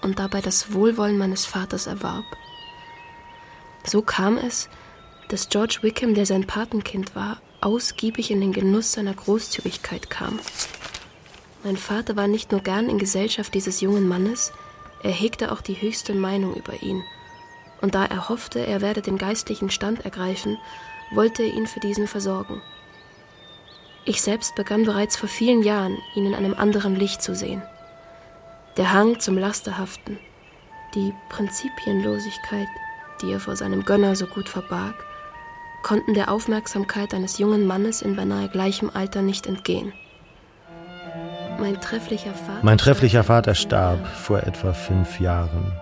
und 0.00 0.18
dabei 0.18 0.40
das 0.40 0.72
Wohlwollen 0.72 1.18
meines 1.18 1.44
Vaters 1.44 1.86
erwarb. 1.86 2.24
So 3.84 4.02
kam 4.02 4.36
es, 4.36 4.68
dass 5.28 5.48
George 5.48 5.78
Wickham, 5.82 6.14
der 6.14 6.26
sein 6.26 6.46
Patenkind 6.46 7.14
war, 7.14 7.40
ausgiebig 7.60 8.30
in 8.30 8.40
den 8.40 8.52
Genuss 8.52 8.92
seiner 8.92 9.14
Großzügigkeit 9.14 10.10
kam. 10.10 10.38
Mein 11.64 11.76
Vater 11.76 12.16
war 12.16 12.26
nicht 12.26 12.50
nur 12.50 12.60
gern 12.60 12.88
in 12.88 12.98
Gesellschaft 12.98 13.54
dieses 13.54 13.80
jungen 13.80 14.08
Mannes, 14.08 14.52
er 15.02 15.12
hegte 15.12 15.52
auch 15.52 15.60
die 15.60 15.80
höchste 15.80 16.14
Meinung 16.14 16.54
über 16.54 16.82
ihn. 16.82 17.04
Und 17.80 17.94
da 17.94 18.04
er 18.04 18.28
hoffte, 18.28 18.64
er 18.64 18.80
werde 18.80 19.02
den 19.02 19.18
geistlichen 19.18 19.70
Stand 19.70 20.04
ergreifen, 20.04 20.58
wollte 21.12 21.42
er 21.42 21.52
ihn 21.52 21.66
für 21.66 21.80
diesen 21.80 22.06
versorgen. 22.06 22.60
Ich 24.04 24.22
selbst 24.22 24.56
begann 24.56 24.84
bereits 24.84 25.16
vor 25.16 25.28
vielen 25.28 25.62
Jahren, 25.62 25.98
ihn 26.16 26.26
in 26.26 26.34
einem 26.34 26.54
anderen 26.54 26.96
Licht 26.96 27.22
zu 27.22 27.34
sehen. 27.34 27.62
Der 28.76 28.92
Hang 28.92 29.20
zum 29.20 29.38
Lasterhaften, 29.38 30.18
die 30.94 31.12
Prinzipienlosigkeit, 31.28 32.68
die 33.20 33.30
er 33.30 33.40
vor 33.40 33.54
seinem 33.54 33.84
Gönner 33.84 34.16
so 34.16 34.26
gut 34.26 34.48
verbarg, 34.48 34.96
konnten 35.82 36.14
der 36.14 36.30
Aufmerksamkeit 36.30 37.14
eines 37.14 37.38
jungen 37.38 37.66
Mannes 37.66 38.02
in 38.02 38.16
beinahe 38.16 38.48
gleichem 38.48 38.90
Alter 38.92 39.22
nicht 39.22 39.46
entgehen. 39.46 39.92
Mein 41.58 41.80
trefflicher 41.80 42.32
Vater, 42.32 42.58
mein 42.62 42.78
trefflicher 42.78 43.24
Vater 43.24 43.54
starb 43.54 44.06
vor 44.06 44.42
etwa 44.42 44.72
fünf 44.72 45.20
Jahren. 45.20 45.72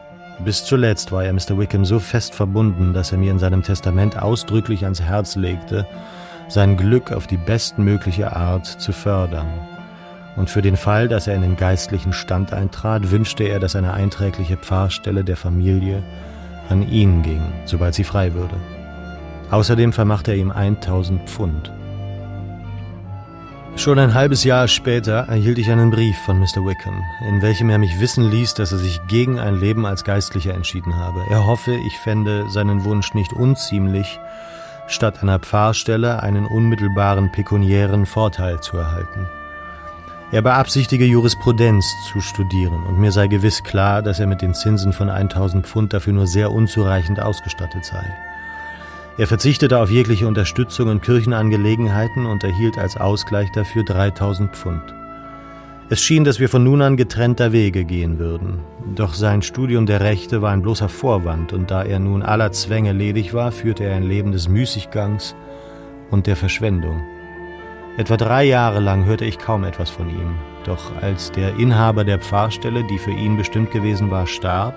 Bis 0.44 0.64
zuletzt 0.64 1.12
war 1.12 1.24
er 1.24 1.32
Mr. 1.32 1.58
Wickham 1.58 1.84
so 1.84 1.98
fest 1.98 2.34
verbunden, 2.34 2.94
dass 2.94 3.12
er 3.12 3.18
mir 3.18 3.30
in 3.30 3.38
seinem 3.38 3.62
Testament 3.62 4.20
ausdrücklich 4.20 4.84
ans 4.84 5.02
Herz 5.02 5.36
legte, 5.36 5.86
sein 6.48 6.76
Glück 6.76 7.12
auf 7.12 7.26
die 7.26 7.36
bestmögliche 7.36 8.34
Art 8.34 8.66
zu 8.66 8.92
fördern. 8.92 9.48
Und 10.36 10.48
für 10.48 10.62
den 10.62 10.76
Fall, 10.76 11.08
dass 11.08 11.26
er 11.26 11.34
in 11.34 11.42
den 11.42 11.56
geistlichen 11.56 12.12
Stand 12.12 12.52
eintrat, 12.52 13.10
wünschte 13.10 13.44
er, 13.44 13.60
dass 13.60 13.76
eine 13.76 13.92
einträgliche 13.92 14.56
Pfarrstelle 14.56 15.24
der 15.24 15.36
Familie 15.36 16.02
an 16.68 16.88
ihn 16.88 17.22
ging, 17.22 17.42
sobald 17.64 17.94
sie 17.94 18.04
frei 18.04 18.32
würde. 18.32 18.56
Außerdem 19.50 19.92
vermachte 19.92 20.30
er 20.30 20.38
ihm 20.38 20.52
1000 20.52 21.28
Pfund. 21.28 21.72
Schon 23.76 23.98
ein 23.98 24.14
halbes 24.14 24.44
Jahr 24.44 24.68
später 24.68 25.26
erhielt 25.28 25.58
ich 25.58 25.70
einen 25.70 25.90
Brief 25.90 26.18
von 26.18 26.38
Mr. 26.38 26.66
Wickham, 26.66 27.02
in 27.26 27.40
welchem 27.40 27.70
er 27.70 27.78
mich 27.78 27.98
wissen 27.98 28.30
ließ, 28.30 28.54
dass 28.54 28.72
er 28.72 28.78
sich 28.78 29.00
gegen 29.06 29.38
ein 29.38 29.58
Leben 29.58 29.86
als 29.86 30.04
Geistlicher 30.04 30.52
entschieden 30.52 30.96
habe. 30.96 31.24
Er 31.30 31.46
hoffe, 31.46 31.72
ich 31.72 31.96
fände 31.98 32.50
seinen 32.50 32.84
Wunsch 32.84 33.14
nicht 33.14 33.32
unziemlich, 33.32 34.18
statt 34.86 35.22
einer 35.22 35.38
Pfarrstelle 35.38 36.22
einen 36.22 36.46
unmittelbaren 36.46 37.32
pekuniären 37.32 38.04
Vorteil 38.04 38.60
zu 38.60 38.76
erhalten. 38.76 39.26
Er 40.32 40.42
beabsichtige 40.42 41.06
Jurisprudenz 41.06 41.86
zu 42.12 42.20
studieren 42.20 42.84
und 42.84 42.98
mir 43.00 43.12
sei 43.12 43.28
gewiss 43.28 43.64
klar, 43.64 44.02
dass 44.02 44.20
er 44.20 44.26
mit 44.26 44.42
den 44.42 44.54
Zinsen 44.54 44.92
von 44.92 45.08
1000 45.08 45.66
Pfund 45.66 45.92
dafür 45.92 46.12
nur 46.12 46.26
sehr 46.26 46.52
unzureichend 46.52 47.18
ausgestattet 47.18 47.84
sei. 47.84 48.04
Er 49.20 49.26
verzichtete 49.26 49.78
auf 49.78 49.90
jegliche 49.90 50.26
Unterstützung 50.26 50.90
in 50.90 51.02
Kirchenangelegenheiten 51.02 52.24
und 52.24 52.42
erhielt 52.42 52.78
als 52.78 52.96
Ausgleich 52.96 53.52
dafür 53.52 53.84
3000 53.84 54.56
Pfund. 54.56 54.94
Es 55.90 56.00
schien, 56.00 56.24
dass 56.24 56.40
wir 56.40 56.48
von 56.48 56.64
nun 56.64 56.80
an 56.80 56.96
getrennter 56.96 57.52
Wege 57.52 57.84
gehen 57.84 58.18
würden. 58.18 58.60
Doch 58.94 59.12
sein 59.12 59.42
Studium 59.42 59.84
der 59.84 60.00
Rechte 60.00 60.40
war 60.40 60.52
ein 60.52 60.62
bloßer 60.62 60.88
Vorwand, 60.88 61.52
und 61.52 61.70
da 61.70 61.82
er 61.82 61.98
nun 61.98 62.22
aller 62.22 62.50
Zwänge 62.52 62.92
ledig 62.92 63.34
war, 63.34 63.52
führte 63.52 63.84
er 63.84 63.96
ein 63.96 64.04
Leben 64.04 64.32
des 64.32 64.48
Müßiggangs 64.48 65.36
und 66.10 66.26
der 66.26 66.36
Verschwendung. 66.36 67.02
Etwa 67.98 68.16
drei 68.16 68.44
Jahre 68.44 68.80
lang 68.80 69.04
hörte 69.04 69.26
ich 69.26 69.36
kaum 69.36 69.64
etwas 69.64 69.90
von 69.90 70.08
ihm, 70.08 70.36
doch 70.64 70.96
als 71.02 71.30
der 71.30 71.58
Inhaber 71.58 72.04
der 72.04 72.20
Pfarrstelle, 72.20 72.84
die 72.84 72.96
für 72.96 73.12
ihn 73.12 73.36
bestimmt 73.36 73.70
gewesen 73.70 74.10
war, 74.10 74.26
starb, 74.26 74.74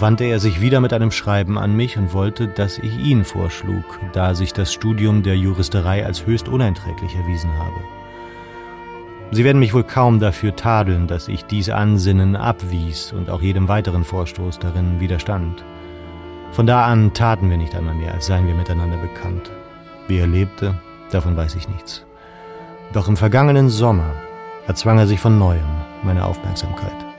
wandte 0.00 0.24
er 0.24 0.40
sich 0.40 0.60
wieder 0.60 0.80
mit 0.80 0.92
einem 0.92 1.10
Schreiben 1.10 1.58
an 1.58 1.76
mich 1.76 1.96
und 1.96 2.12
wollte, 2.12 2.48
dass 2.48 2.78
ich 2.78 2.98
ihn 2.98 3.24
vorschlug, 3.24 3.84
da 4.12 4.34
sich 4.34 4.52
das 4.52 4.72
Studium 4.72 5.22
der 5.22 5.36
Juristerei 5.36 6.04
als 6.04 6.26
höchst 6.26 6.48
uneinträglich 6.48 7.14
erwiesen 7.14 7.50
habe. 7.58 7.80
Sie 9.30 9.44
werden 9.44 9.58
mich 9.58 9.74
wohl 9.74 9.84
kaum 9.84 10.20
dafür 10.20 10.54
tadeln, 10.54 11.06
dass 11.06 11.28
ich 11.28 11.44
dies 11.44 11.70
Ansinnen 11.70 12.36
abwies 12.36 13.12
und 13.12 13.30
auch 13.30 13.42
jedem 13.42 13.68
weiteren 13.68 14.04
Vorstoß 14.04 14.58
darin 14.58 15.00
widerstand. 15.00 15.64
Von 16.52 16.66
da 16.66 16.84
an 16.84 17.12
taten 17.14 17.50
wir 17.50 17.56
nicht 17.56 17.74
einmal 17.74 17.94
mehr, 17.94 18.14
als 18.14 18.26
seien 18.26 18.46
wir 18.46 18.54
miteinander 18.54 18.96
bekannt. 18.96 19.50
Wie 20.06 20.18
er 20.18 20.26
lebte, 20.26 20.74
davon 21.10 21.36
weiß 21.36 21.56
ich 21.56 21.68
nichts. 21.68 22.04
Doch 22.92 23.08
im 23.08 23.16
vergangenen 23.16 23.70
Sommer 23.70 24.14
erzwang 24.66 24.98
er 24.98 25.06
sich 25.06 25.18
von 25.18 25.38
neuem 25.38 25.66
meine 26.04 26.24
Aufmerksamkeit. 26.24 27.13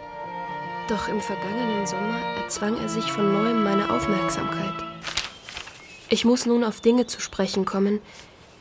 Doch 0.87 1.07
im 1.07 1.19
vergangenen 1.19 1.87
Sommer 1.87 2.19
erzwang 2.43 2.77
er 2.77 2.89
sich 2.89 3.11
von 3.11 3.33
neuem 3.33 3.63
meine 3.63 3.89
Aufmerksamkeit. 3.89 4.73
Ich 6.09 6.25
muss 6.25 6.45
nun 6.45 6.63
auf 6.63 6.79
Dinge 6.79 7.07
zu 7.07 7.19
sprechen 7.19 7.65
kommen, 7.65 7.99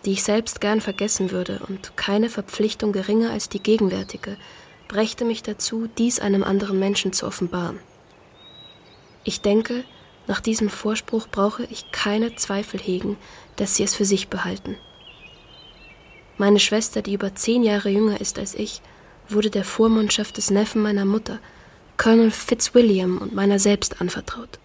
die 0.07 0.12
ich 0.12 0.25
selbst 0.25 0.62
gern 0.62 0.81
vergessen 0.81 1.31
würde, 1.31 1.61
und 1.69 1.97
keine 1.97 2.31
Verpflichtung 2.31 2.93
geringer 2.93 3.31
als 3.31 3.49
die 3.50 3.62
gegenwärtige 3.62 4.38
brächte 4.88 5.25
mich 5.25 5.43
dazu, 5.43 5.88
dies 5.99 6.21
einem 6.21 6.45
anderen 6.45 6.78
Menschen 6.78 7.12
zu 7.12 7.26
offenbaren. 7.26 7.78
Ich 9.25 9.40
denke, 9.40 9.85
nach 10.26 10.40
diesem 10.40 10.71
Vorspruch 10.71 11.26
brauche 11.31 11.64
ich 11.64 11.90
keine 11.90 12.37
Zweifel 12.37 12.81
hegen, 12.81 13.16
dass 13.57 13.76
sie 13.76 13.83
es 13.83 13.95
für 13.95 14.04
sich 14.04 14.28
behalten. 14.28 14.76
Meine 16.38 16.59
Schwester, 16.59 17.02
die 17.02 17.14
über 17.14 17.35
zehn 17.35 17.62
Jahre 17.62 17.90
jünger 17.90 18.21
ist 18.21 18.38
als 18.38 18.54
ich, 18.54 18.81
wurde 19.28 19.50
der 19.50 19.64
Vormundschaft 19.64 20.37
des 20.37 20.50
Neffen 20.50 20.83
meiner 20.83 21.04
Mutter, 21.04 21.38
Colonel 21.97 22.31
Fitzwilliam 22.31 23.19
und 23.19 23.35
meiner 23.35 23.59
selbst 23.59 24.01
anvertraut. 24.01 24.59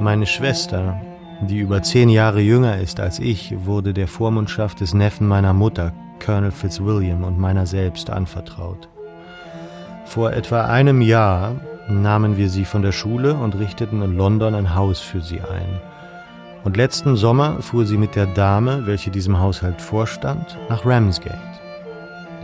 Meine 0.00 0.26
Schwester, 0.26 1.00
die 1.42 1.58
über 1.58 1.82
zehn 1.82 2.08
Jahre 2.08 2.40
jünger 2.40 2.78
ist 2.78 3.00
als 3.00 3.18
ich, 3.18 3.54
wurde 3.64 3.94
der 3.94 4.08
Vormundschaft 4.08 4.80
des 4.80 4.94
Neffen 4.94 5.26
meiner 5.26 5.52
Mutter, 5.52 5.92
Colonel 6.24 6.50
Fitzwilliam 6.50 7.24
und 7.24 7.38
meiner 7.38 7.66
selbst 7.66 8.10
anvertraut. 8.10 8.88
Vor 10.04 10.32
etwa 10.32 10.66
einem 10.66 11.00
Jahr 11.00 11.56
nahmen 11.88 12.36
wir 12.36 12.50
sie 12.50 12.64
von 12.64 12.82
der 12.82 12.92
Schule 12.92 13.34
und 13.34 13.58
richteten 13.58 14.02
in 14.02 14.16
London 14.16 14.54
ein 14.54 14.74
Haus 14.74 15.00
für 15.00 15.20
sie 15.20 15.40
ein– 15.40 15.80
und 16.66 16.76
letzten 16.76 17.14
Sommer 17.14 17.62
fuhr 17.62 17.86
sie 17.86 17.96
mit 17.96 18.16
der 18.16 18.26
Dame, 18.26 18.86
welche 18.86 19.12
diesem 19.12 19.38
Haushalt 19.38 19.80
vorstand, 19.80 20.58
nach 20.68 20.84
Ramsgate. 20.84 21.38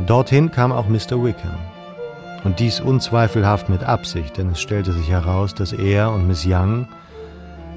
Dorthin 0.07 0.49
kam 0.49 0.71
auch 0.71 0.87
Mr. 0.87 1.21
Wickham. 1.21 1.59
Und 2.45 2.59
dies 2.59 2.81
unzweifelhaft 2.81 3.69
mit 3.69 3.85
Absicht, 3.85 4.37
denn 4.37 4.51
es 4.51 4.61
stellte 4.61 4.93
sich 4.93 5.09
heraus, 5.09 5.55
dass 5.55 5.73
er 5.73 6.11
und 6.13 6.27
Miss 6.27 6.45
Young, 6.47 6.89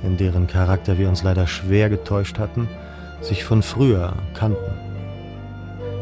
in 0.04 0.17
deren 0.17 0.47
Charakter 0.47 0.97
wir 0.97 1.08
uns 1.08 1.23
leider 1.23 1.47
schwer 1.47 1.89
getäuscht 1.89 2.39
hatten, 2.39 2.67
sich 3.21 3.43
von 3.43 3.62
früher 3.62 4.13
kannten. 4.34 4.73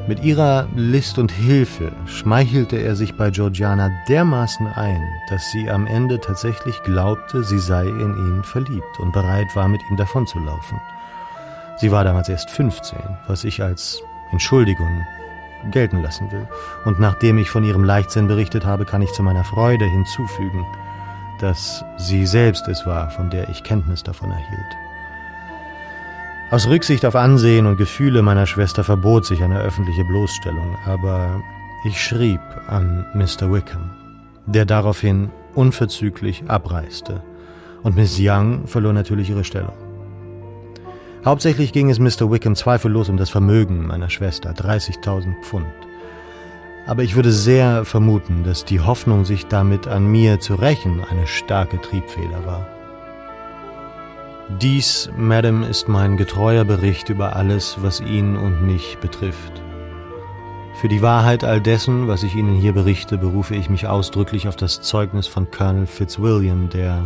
Mit 0.06 0.22
ihrer 0.22 0.68
List 0.76 1.18
und 1.18 1.32
Hilfe 1.32 1.94
schmeichelte 2.08 2.76
er 2.76 2.98
sich 2.98 3.16
bei 3.16 3.30
Georgiana 3.30 3.90
dermaßen 4.10 4.68
ein, 4.68 5.02
dass 5.30 5.50
sie 5.52 5.70
am 5.70 5.88
Ende 5.88 6.20
tatsächlich 6.20 6.84
glaubte, 6.84 7.44
sie 7.44 7.60
sei 7.60 7.88
in 7.88 8.18
ihn 8.18 8.44
verliebt 8.44 9.00
und 9.00 9.14
bereit 9.14 9.48
war, 9.56 9.70
mit 9.70 9.82
ihm 9.90 9.96
davonzulaufen. 9.96 10.78
Sie 11.78 11.90
war 11.90 12.04
damals 12.04 12.28
erst 12.28 12.50
15, 12.50 13.00
was 13.28 13.46
ich 13.46 13.64
als 13.64 14.02
Entschuldigung 14.32 15.06
gelten 15.72 16.02
lassen 16.02 16.32
will. 16.32 16.48
Und 16.86 17.00
nachdem 17.00 17.38
ich 17.38 17.50
von 17.50 17.64
ihrem 17.64 17.84
Leichtsinn 17.84 18.28
berichtet 18.28 18.66
habe, 18.66 18.86
kann 18.86 19.02
ich 19.02 19.12
zu 19.14 19.24
meiner 19.24 19.44
Freude 19.44 19.86
hinzufügen, 19.86 20.66
dass 21.40 21.84
sie 21.98 22.26
selbst 22.26 22.68
es 22.68 22.86
war, 22.86 23.10
von 23.10 23.30
der 23.30 23.50
ich 23.50 23.64
Kenntnis 23.64 24.04
davon 24.04 24.32
erhielt. 24.32 24.78
Aus 26.52 26.68
Rücksicht 26.68 27.06
auf 27.06 27.16
Ansehen 27.16 27.66
und 27.66 27.78
Gefühle 27.78 28.22
meiner 28.22 28.46
Schwester 28.46 28.84
verbot 28.84 29.26
sich 29.26 29.42
eine 29.42 29.60
öffentliche 29.60 30.04
Bloßstellung, 30.04 30.78
aber 30.86 31.42
ich 31.84 32.02
schrieb 32.02 32.42
an 32.68 33.06
Mr. 33.16 33.52
Wickham, 33.52 33.90
der 34.46 34.66
daraufhin 34.66 35.32
unverzüglich 35.56 36.44
abreiste, 36.48 37.24
und 37.82 37.96
Miss 37.96 38.18
Young 38.20 38.68
verlor 38.68 38.94
natürlich 38.94 39.30
ihre 39.30 39.44
Stellung. 39.44 39.83
Hauptsächlich 41.26 41.72
ging 41.72 41.90
es 41.90 42.00
Mr. 42.00 42.30
Wickham 42.30 42.54
zweifellos 42.54 43.08
um 43.08 43.16
das 43.16 43.30
Vermögen 43.30 43.88
meiner 43.88 44.10
Schwester, 44.10 44.52
30.000 44.52 45.42
Pfund. 45.42 45.66
Aber 46.86 47.04
ich 47.04 47.16
würde 47.16 47.32
sehr 47.32 47.86
vermuten, 47.86 48.44
dass 48.44 48.66
die 48.66 48.82
Hoffnung, 48.82 49.24
sich 49.24 49.46
damit 49.46 49.88
an 49.88 50.06
mir 50.06 50.42
zu 50.42 50.56
rächen, 50.56 51.02
eine 51.10 51.26
starke 51.26 51.80
Triebfeder 51.80 52.46
war. 52.46 52.68
Dies, 54.62 55.10
Madame, 55.16 55.66
ist 55.66 55.88
mein 55.88 56.18
getreuer 56.18 56.66
Bericht 56.66 57.08
über 57.08 57.38
alles, 57.38 57.78
was 57.80 58.02
ihn 58.02 58.36
und 58.36 58.62
mich 58.62 58.98
betrifft. 59.00 59.62
Für 60.82 60.90
die 60.90 61.02
Wahrheit 61.02 61.46
all 61.46 61.62
dessen, 61.62 62.10
was 62.10 62.24
ich 62.24 62.36
Ihnen 62.36 62.56
hier 62.56 62.74
berichte, 62.74 63.18
berufe 63.18 63.56
ich 63.56 63.70
mich 63.70 63.88
ausdrücklich 63.88 64.50
auf 64.50 64.58
das 64.58 64.82
Zeugnis 64.82 65.28
von 65.28 65.50
Colonel 65.50 65.86
Fitzwilliam, 65.86 66.70
der 66.70 67.06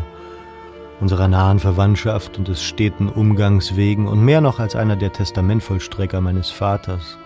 unserer 1.00 1.28
nahen 1.28 1.60
Verwandtschaft 1.60 2.38
und 2.38 2.48
des 2.48 2.64
steten 2.64 3.10
Umgangs 3.10 3.76
wegen 3.76 4.08
und 4.08 4.24
mehr 4.24 4.42
noch 4.42 4.60
als 4.60 4.76
einer 4.76 4.96
der 4.96 5.14
Testamentvollstrecker 5.14 6.22
meines 6.22 6.50
Vaters 6.50 7.18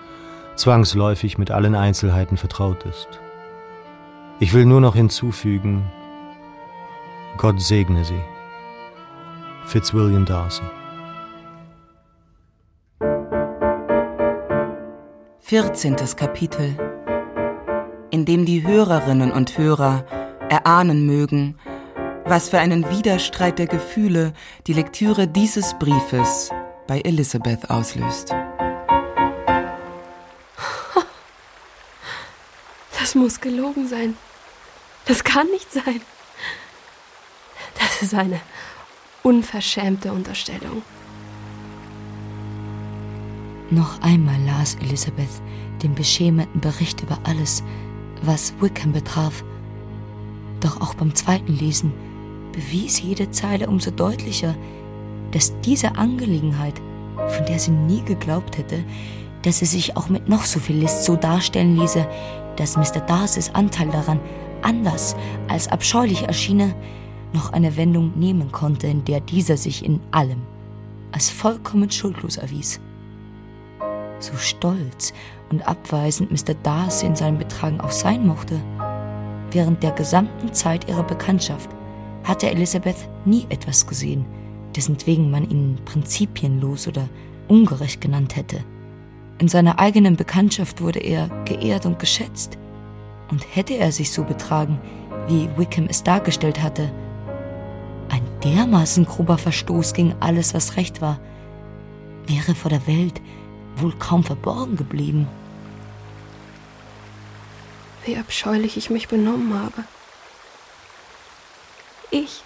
zwangsläufig 0.55 1.37
mit 1.37 1.51
allen 1.51 1.75
Einzelheiten 1.75 2.37
vertraut 2.37 2.83
ist. 2.83 3.07
Ich 4.39 4.53
will 4.53 4.65
nur 4.65 4.81
noch 4.81 4.95
hinzufügen, 4.95 5.83
Gott 7.37 7.61
segne 7.61 8.03
Sie. 8.03 8.21
Fitzwilliam 9.65 10.25
Darcy. 10.25 10.63
Vierzehntes 15.39 16.15
Kapitel, 16.15 16.77
in 18.09 18.25
dem 18.25 18.45
die 18.45 18.65
Hörerinnen 18.65 19.31
und 19.31 19.57
Hörer 19.57 20.05
erahnen 20.49 21.05
mögen, 21.05 21.55
was 22.25 22.49
für 22.49 22.59
einen 22.59 22.89
Widerstreit 22.89 23.59
der 23.59 23.67
Gefühle 23.67 24.33
die 24.67 24.73
Lektüre 24.73 25.27
dieses 25.27 25.73
Briefes 25.79 26.49
bei 26.87 27.01
Elizabeth 27.01 27.69
auslöst. 27.69 28.33
Das 32.99 33.15
muss 33.15 33.41
gelogen 33.41 33.87
sein. 33.87 34.15
Das 35.05 35.23
kann 35.23 35.47
nicht 35.47 35.71
sein. 35.73 36.01
Das 37.79 38.03
ist 38.03 38.13
eine 38.13 38.39
unverschämte 39.23 40.13
Unterstellung. 40.13 40.83
Noch 43.71 43.99
einmal 44.01 44.39
las 44.45 44.75
Elisabeth 44.75 45.41
den 45.81 45.95
beschämenden 45.95 46.61
Bericht 46.61 47.01
über 47.01 47.17
alles, 47.23 47.63
was 48.21 48.53
Wickham 48.61 48.93
betraf. 48.93 49.43
Doch 50.59 50.79
auch 50.79 50.93
beim 50.93 51.15
zweiten 51.15 51.53
Lesen 51.57 51.91
bewies 52.51 53.01
jede 53.01 53.31
Zeile 53.31 53.67
umso 53.67 53.91
deutlicher, 53.91 54.55
dass 55.31 55.53
diese 55.61 55.95
Angelegenheit, 55.95 56.81
von 57.27 57.45
der 57.45 57.59
sie 57.59 57.71
nie 57.71 58.01
geglaubt 58.03 58.57
hätte, 58.57 58.83
dass 59.43 59.59
sie 59.59 59.65
sich 59.65 59.97
auch 59.97 60.09
mit 60.09 60.29
noch 60.29 60.45
so 60.45 60.59
viel 60.59 60.77
List 60.77 61.05
so 61.05 61.15
darstellen 61.15 61.77
ließe, 61.77 62.07
dass 62.57 62.77
Mr. 62.77 63.01
Darcys 63.07 63.49
Anteil 63.53 63.89
daran 63.89 64.19
anders 64.61 65.15
als 65.47 65.67
abscheulich 65.67 66.23
erschiene, 66.23 66.75
noch 67.33 67.53
eine 67.53 67.77
Wendung 67.77 68.11
nehmen 68.19 68.51
konnte, 68.51 68.87
in 68.87 69.05
der 69.05 69.21
dieser 69.21 69.57
sich 69.57 69.85
in 69.85 70.01
allem 70.11 70.41
als 71.11 71.29
vollkommen 71.29 71.89
schuldlos 71.89 72.37
erwies. 72.37 72.79
So 74.19 74.35
stolz 74.35 75.13
und 75.49 75.67
abweisend 75.67 76.31
Mr. 76.31 76.53
Darcy 76.53 77.05
in 77.05 77.15
seinem 77.15 77.37
Betragen 77.37 77.81
auch 77.81 77.91
sein 77.91 78.25
mochte, 78.25 78.59
während 79.51 79.81
der 79.83 79.91
gesamten 79.91 80.53
Zeit 80.53 80.87
ihrer 80.87 81.03
Bekanntschaft 81.03 81.69
hatte 82.23 82.49
Elisabeth 82.49 83.07
nie 83.25 83.45
etwas 83.49 83.87
gesehen, 83.87 84.25
dessentwegen 84.75 85.31
man 85.31 85.49
ihn 85.49 85.79
prinzipienlos 85.85 86.87
oder 86.87 87.09
ungerecht 87.47 88.01
genannt 88.01 88.35
hätte. 88.35 88.63
In 89.39 89.47
seiner 89.47 89.79
eigenen 89.79 90.15
Bekanntschaft 90.15 90.81
wurde 90.81 90.99
er 90.99 91.27
geehrt 91.45 91.85
und 91.85 91.99
geschätzt. 91.99 92.57
Und 93.29 93.45
hätte 93.55 93.75
er 93.75 93.91
sich 93.91 94.11
so 94.11 94.23
betragen, 94.23 94.79
wie 95.27 95.49
Wickham 95.57 95.87
es 95.89 96.03
dargestellt 96.03 96.61
hatte, 96.61 96.91
ein 98.09 98.23
dermaßen 98.43 99.05
grober 99.05 99.37
Verstoß 99.37 99.93
gegen 99.93 100.15
alles, 100.19 100.53
was 100.53 100.75
recht 100.75 101.01
war, 101.01 101.19
wäre 102.27 102.55
vor 102.55 102.69
der 102.69 102.85
Welt 102.85 103.21
wohl 103.77 103.93
kaum 103.97 104.23
verborgen 104.23 104.75
geblieben. 104.75 105.27
Wie 108.05 108.17
abscheulich 108.17 108.77
ich 108.77 108.89
mich 108.89 109.07
benommen 109.07 109.53
habe. 109.53 109.85
Ich, 112.11 112.43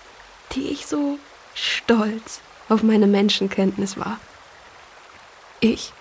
die 0.51 0.69
ich 0.69 0.86
so 0.86 1.19
stolz 1.56 2.39
auf 2.69 2.84
meine 2.84 3.08
Menschenkenntnis 3.08 3.97
war. 3.97 4.19
Ich, 5.60 5.91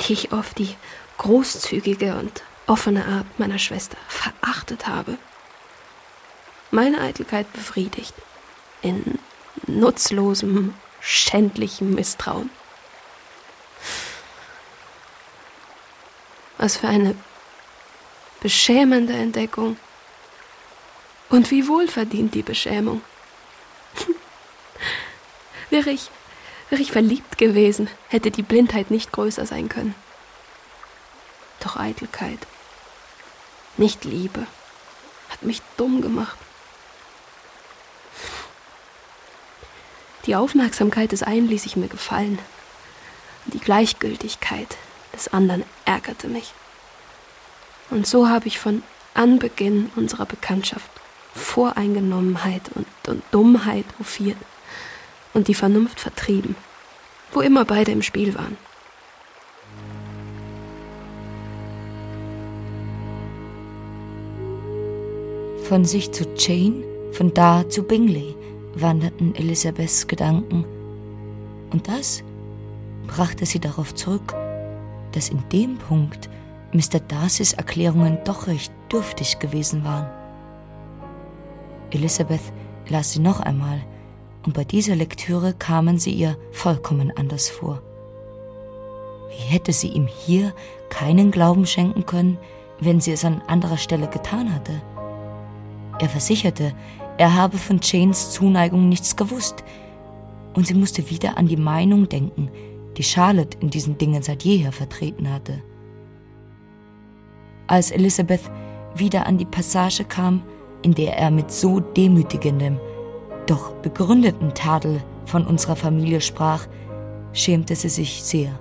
die 0.00 0.12
ich 0.12 0.32
oft 0.32 0.58
die 0.58 0.76
großzügige 1.18 2.16
und 2.16 2.42
offene 2.66 3.06
Art 3.06 3.38
meiner 3.38 3.58
Schwester 3.58 3.96
verachtet 4.08 4.86
habe. 4.86 5.18
Meine 6.70 7.00
Eitelkeit 7.00 7.52
befriedigt 7.52 8.14
in 8.82 9.18
nutzlosem, 9.66 10.74
schändlichem 11.00 11.94
Misstrauen. 11.94 12.50
Was 16.58 16.78
für 16.78 16.88
eine 16.88 17.14
beschämende 18.40 19.12
Entdeckung. 19.12 19.76
Und 21.28 21.50
wie 21.50 21.66
wohlverdient 21.68 22.34
die 22.34 22.42
Beschämung. 22.42 23.02
wäre 25.70 25.90
ich, 25.90 26.10
wäre 26.70 26.82
ich 26.82 26.92
verliebt 26.92 27.38
gewesen, 27.38 27.88
hätte 28.08 28.30
die 28.30 28.42
Blindheit 28.42 28.90
nicht 28.90 29.12
größer 29.12 29.46
sein 29.46 29.68
können. 29.68 29.94
Doch 31.60 31.76
Eitelkeit, 31.76 32.38
nicht 33.76 34.04
Liebe, 34.04 34.46
hat 35.30 35.42
mich 35.42 35.62
dumm 35.76 36.02
gemacht. 36.02 36.36
Die 40.26 40.36
Aufmerksamkeit 40.36 41.12
des 41.12 41.22
einen 41.22 41.48
ließ 41.48 41.66
ich 41.66 41.76
mir 41.76 41.88
gefallen. 41.88 42.38
Die 43.46 43.58
Gleichgültigkeit 43.58 44.76
des 45.12 45.28
anderen 45.28 45.64
ärgerte 45.84 46.28
mich. 46.28 46.52
Und 47.90 48.06
so 48.06 48.28
habe 48.28 48.48
ich 48.48 48.58
von 48.58 48.82
Anbeginn 49.12 49.90
unserer 49.96 50.24
Bekanntschaft 50.24 50.90
Voreingenommenheit 51.34 52.62
und, 52.74 52.86
und 53.08 53.22
Dummheit 53.32 53.84
hofiert 53.98 54.36
und 55.34 55.48
die 55.48 55.54
Vernunft 55.54 56.00
vertrieben, 56.00 56.54
wo 57.32 57.40
immer 57.40 57.64
beide 57.64 57.92
im 57.92 58.02
Spiel 58.02 58.34
waren. 58.34 58.56
Von 65.68 65.84
sich 65.84 66.12
zu 66.12 66.24
Jane, 66.36 66.84
von 67.12 67.32
da 67.34 67.68
zu 67.68 67.82
Bingley 67.82 68.36
wanderten 68.74 69.34
Elisabeths 69.34 70.06
Gedanken. 70.06 70.64
Und 71.70 71.88
das 71.88 72.22
brachte 73.06 73.46
sie 73.46 73.60
darauf 73.60 73.94
zurück, 73.94 74.34
dass 75.12 75.30
in 75.30 75.42
dem 75.50 75.78
Punkt 75.78 76.28
Mr. 76.72 77.00
Darcys 77.00 77.52
Erklärungen 77.52 78.18
doch 78.24 78.46
recht 78.46 78.72
dürftig 78.92 79.38
gewesen 79.38 79.84
waren. 79.84 80.23
Elisabeth 81.94 82.52
las 82.88 83.12
sie 83.12 83.20
noch 83.20 83.40
einmal, 83.40 83.80
und 84.44 84.52
bei 84.52 84.64
dieser 84.64 84.94
Lektüre 84.94 85.54
kamen 85.54 85.98
sie 85.98 86.12
ihr 86.12 86.36
vollkommen 86.52 87.12
anders 87.16 87.48
vor. 87.48 87.80
Wie 89.30 89.42
hätte 89.52 89.72
sie 89.72 89.88
ihm 89.88 90.06
hier 90.06 90.52
keinen 90.90 91.30
Glauben 91.30 91.66
schenken 91.66 92.04
können, 92.04 92.38
wenn 92.80 93.00
sie 93.00 93.12
es 93.12 93.24
an 93.24 93.42
anderer 93.46 93.78
Stelle 93.78 94.08
getan 94.08 94.54
hatte? 94.54 94.82
Er 95.98 96.08
versicherte, 96.08 96.74
er 97.16 97.34
habe 97.34 97.56
von 97.56 97.80
Janes 97.82 98.32
Zuneigung 98.32 98.88
nichts 98.88 99.16
gewusst, 99.16 99.64
und 100.54 100.66
sie 100.66 100.74
musste 100.74 101.08
wieder 101.10 101.36
an 101.38 101.48
die 101.48 101.56
Meinung 101.56 102.08
denken, 102.08 102.50
die 102.96 103.02
Charlotte 103.02 103.58
in 103.60 103.70
diesen 103.70 103.98
Dingen 103.98 104.22
seit 104.22 104.44
jeher 104.44 104.72
vertreten 104.72 105.32
hatte. 105.32 105.62
Als 107.66 107.90
Elizabeth 107.90 108.42
wieder 108.94 109.26
an 109.26 109.38
die 109.38 109.46
Passage 109.46 110.04
kam, 110.04 110.42
in 110.84 110.94
der 110.94 111.16
er 111.16 111.30
mit 111.30 111.50
so 111.50 111.80
demütigendem, 111.80 112.78
doch 113.46 113.72
begründeten 113.76 114.54
Tadel 114.54 115.02
von 115.24 115.46
unserer 115.46 115.76
Familie 115.76 116.20
sprach, 116.20 116.66
schämte 117.32 117.74
sie 117.74 117.88
sich 117.88 118.22
sehr. 118.22 118.58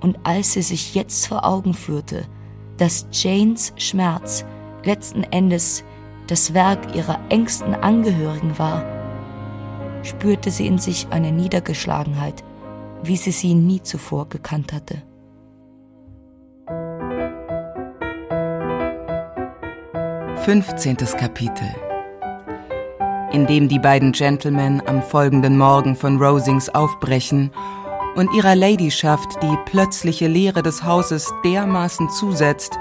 Und 0.00 0.18
als 0.24 0.52
sie 0.52 0.62
sich 0.62 0.94
jetzt 0.94 1.26
vor 1.26 1.46
Augen 1.46 1.72
führte, 1.72 2.26
dass 2.76 3.06
Janes 3.10 3.72
Schmerz 3.76 4.44
letzten 4.84 5.22
Endes 5.24 5.84
das 6.26 6.52
Werk 6.52 6.94
ihrer 6.94 7.18
engsten 7.30 7.74
Angehörigen 7.74 8.58
war, 8.58 8.84
spürte 10.02 10.50
sie 10.50 10.66
in 10.66 10.78
sich 10.78 11.06
eine 11.10 11.32
Niedergeschlagenheit, 11.32 12.44
wie 13.02 13.16
sie 13.16 13.30
sie 13.30 13.54
nie 13.54 13.82
zuvor 13.82 14.28
gekannt 14.28 14.72
hatte. 14.74 15.02
15. 20.44 20.96
Kapitel 21.18 21.74
in 23.32 23.46
dem 23.46 23.66
die 23.66 23.78
beiden 23.78 24.12
Gentlemen 24.12 24.82
am 24.86 25.02
folgenden 25.02 25.56
Morgen 25.56 25.96
von 25.96 26.22
Rosings 26.22 26.68
aufbrechen 26.68 27.50
und 28.14 28.30
ihrer 28.34 28.54
Ladyschaft 28.54 29.42
die 29.42 29.56
plötzliche 29.64 30.28
Leere 30.28 30.62
des 30.62 30.84
Hauses 30.84 31.32
dermaßen 31.44 32.10
zusetzt, 32.10 32.78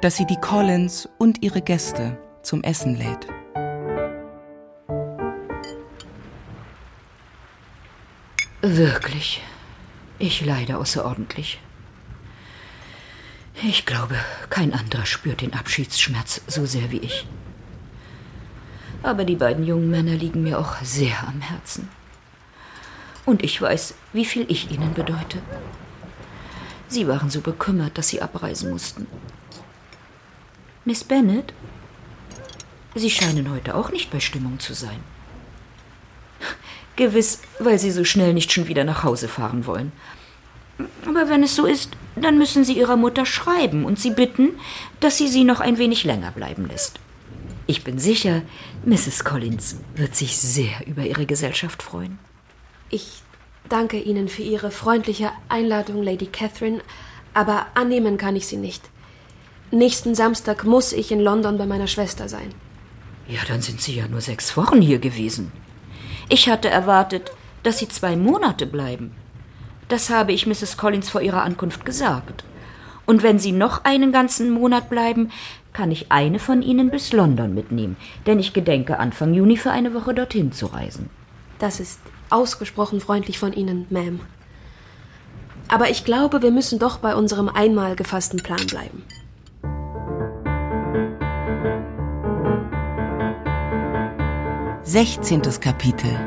dass 0.00 0.16
sie 0.16 0.24
die 0.24 0.40
Collins 0.40 1.06
und 1.18 1.42
ihre 1.42 1.60
Gäste 1.60 2.18
zum 2.42 2.64
Essen 2.64 2.96
lädt. 2.96 3.28
Wirklich, 8.62 9.42
ich 10.18 10.44
leide 10.44 10.78
außerordentlich. 10.78 11.60
Ich 13.54 13.86
glaube, 13.86 14.16
kein 14.50 14.72
anderer 14.72 15.06
spürt 15.06 15.40
den 15.40 15.54
Abschiedsschmerz 15.54 16.40
so 16.46 16.66
sehr 16.66 16.90
wie 16.90 16.98
ich. 16.98 17.26
Aber 19.02 19.24
die 19.24 19.36
beiden 19.36 19.66
jungen 19.66 19.90
Männer 19.90 20.14
liegen 20.14 20.42
mir 20.42 20.58
auch 20.58 20.76
sehr 20.82 21.26
am 21.26 21.40
Herzen. 21.40 21.88
Und 23.24 23.44
ich 23.44 23.60
weiß, 23.60 23.94
wie 24.12 24.24
viel 24.24 24.46
ich 24.48 24.70
ihnen 24.70 24.94
bedeute. 24.94 25.38
Sie 26.88 27.06
waren 27.08 27.30
so 27.30 27.40
bekümmert, 27.40 27.98
dass 27.98 28.08
sie 28.08 28.22
abreisen 28.22 28.70
mussten. 28.70 29.06
Miss 30.84 31.04
Bennet, 31.04 31.54
Sie 32.94 33.10
scheinen 33.10 33.50
heute 33.50 33.74
auch 33.74 33.90
nicht 33.90 34.10
bei 34.10 34.20
Stimmung 34.20 34.60
zu 34.60 34.74
sein. 34.74 35.00
Gewiss, 36.96 37.40
weil 37.58 37.78
Sie 37.78 37.90
so 37.90 38.04
schnell 38.04 38.34
nicht 38.34 38.52
schon 38.52 38.68
wieder 38.68 38.84
nach 38.84 39.02
Hause 39.02 39.28
fahren 39.28 39.64
wollen. 39.64 39.92
Aber 41.06 41.28
wenn 41.28 41.42
es 41.42 41.54
so 41.54 41.66
ist, 41.66 41.90
dann 42.16 42.38
müssen 42.38 42.64
Sie 42.64 42.74
Ihrer 42.74 42.96
Mutter 42.96 43.26
schreiben 43.26 43.84
und 43.84 43.98
sie 43.98 44.10
bitten, 44.10 44.50
dass 45.00 45.18
sie 45.18 45.28
sie 45.28 45.44
noch 45.44 45.60
ein 45.60 45.78
wenig 45.78 46.04
länger 46.04 46.30
bleiben 46.30 46.66
lässt. 46.66 47.00
Ich 47.66 47.84
bin 47.84 47.98
sicher, 47.98 48.42
Mrs. 48.84 49.24
Collins 49.24 49.76
wird 49.94 50.14
sich 50.16 50.36
sehr 50.36 50.86
über 50.86 51.02
Ihre 51.04 51.26
Gesellschaft 51.26 51.82
freuen. 51.82 52.18
Ich 52.90 53.22
danke 53.68 53.98
Ihnen 53.98 54.28
für 54.28 54.42
Ihre 54.42 54.70
freundliche 54.70 55.30
Einladung, 55.48 56.02
Lady 56.02 56.26
Catherine, 56.26 56.80
aber 57.34 57.66
annehmen 57.74 58.18
kann 58.18 58.36
ich 58.36 58.46
sie 58.46 58.56
nicht. 58.56 58.82
Nächsten 59.70 60.14
Samstag 60.14 60.64
muss 60.64 60.92
ich 60.92 61.10
in 61.12 61.20
London 61.20 61.56
bei 61.56 61.64
meiner 61.64 61.86
Schwester 61.86 62.28
sein. 62.28 62.52
Ja, 63.28 63.40
dann 63.48 63.62
sind 63.62 63.80
Sie 63.80 63.96
ja 63.96 64.06
nur 64.08 64.20
sechs 64.20 64.56
Wochen 64.56 64.82
hier 64.82 64.98
gewesen. 64.98 65.52
Ich 66.28 66.48
hatte 66.48 66.68
erwartet, 66.68 67.32
dass 67.62 67.78
Sie 67.78 67.88
zwei 67.88 68.16
Monate 68.16 68.66
bleiben. 68.66 69.12
Das 69.92 70.08
habe 70.08 70.32
ich 70.32 70.46
Mrs. 70.46 70.78
Collins 70.78 71.10
vor 71.10 71.20
ihrer 71.20 71.42
Ankunft 71.42 71.84
gesagt. 71.84 72.44
Und 73.04 73.22
wenn 73.22 73.38
Sie 73.38 73.52
noch 73.52 73.84
einen 73.84 74.10
ganzen 74.10 74.50
Monat 74.50 74.88
bleiben, 74.88 75.30
kann 75.74 75.90
ich 75.90 76.10
eine 76.10 76.38
von 76.38 76.62
Ihnen 76.62 76.88
bis 76.88 77.12
London 77.12 77.52
mitnehmen, 77.52 77.98
denn 78.24 78.38
ich 78.38 78.54
gedenke 78.54 78.98
Anfang 78.98 79.34
Juni 79.34 79.58
für 79.58 79.70
eine 79.70 79.92
Woche 79.92 80.14
dorthin 80.14 80.50
zu 80.50 80.64
reisen. 80.64 81.10
Das 81.58 81.78
ist 81.78 82.00
ausgesprochen 82.30 83.02
freundlich 83.02 83.38
von 83.38 83.52
Ihnen, 83.52 83.86
Ma'am. 83.90 84.20
Aber 85.68 85.90
ich 85.90 86.06
glaube, 86.06 86.40
wir 86.40 86.52
müssen 86.52 86.78
doch 86.78 86.96
bei 86.96 87.14
unserem 87.14 87.50
einmal 87.50 87.94
gefassten 87.94 88.42
Plan 88.42 88.66
bleiben. 88.66 89.02
Sechzehntes 94.84 95.60
Kapitel 95.60 96.18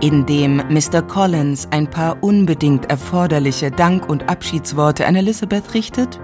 in 0.00 0.24
dem 0.24 0.56
Mr. 0.68 1.02
Collins 1.02 1.68
ein 1.70 1.88
paar 1.88 2.22
unbedingt 2.22 2.90
erforderliche 2.90 3.70
Dank- 3.70 4.08
und 4.08 4.28
Abschiedsworte 4.28 5.06
an 5.06 5.14
Elizabeth 5.14 5.74
richtet 5.74 6.18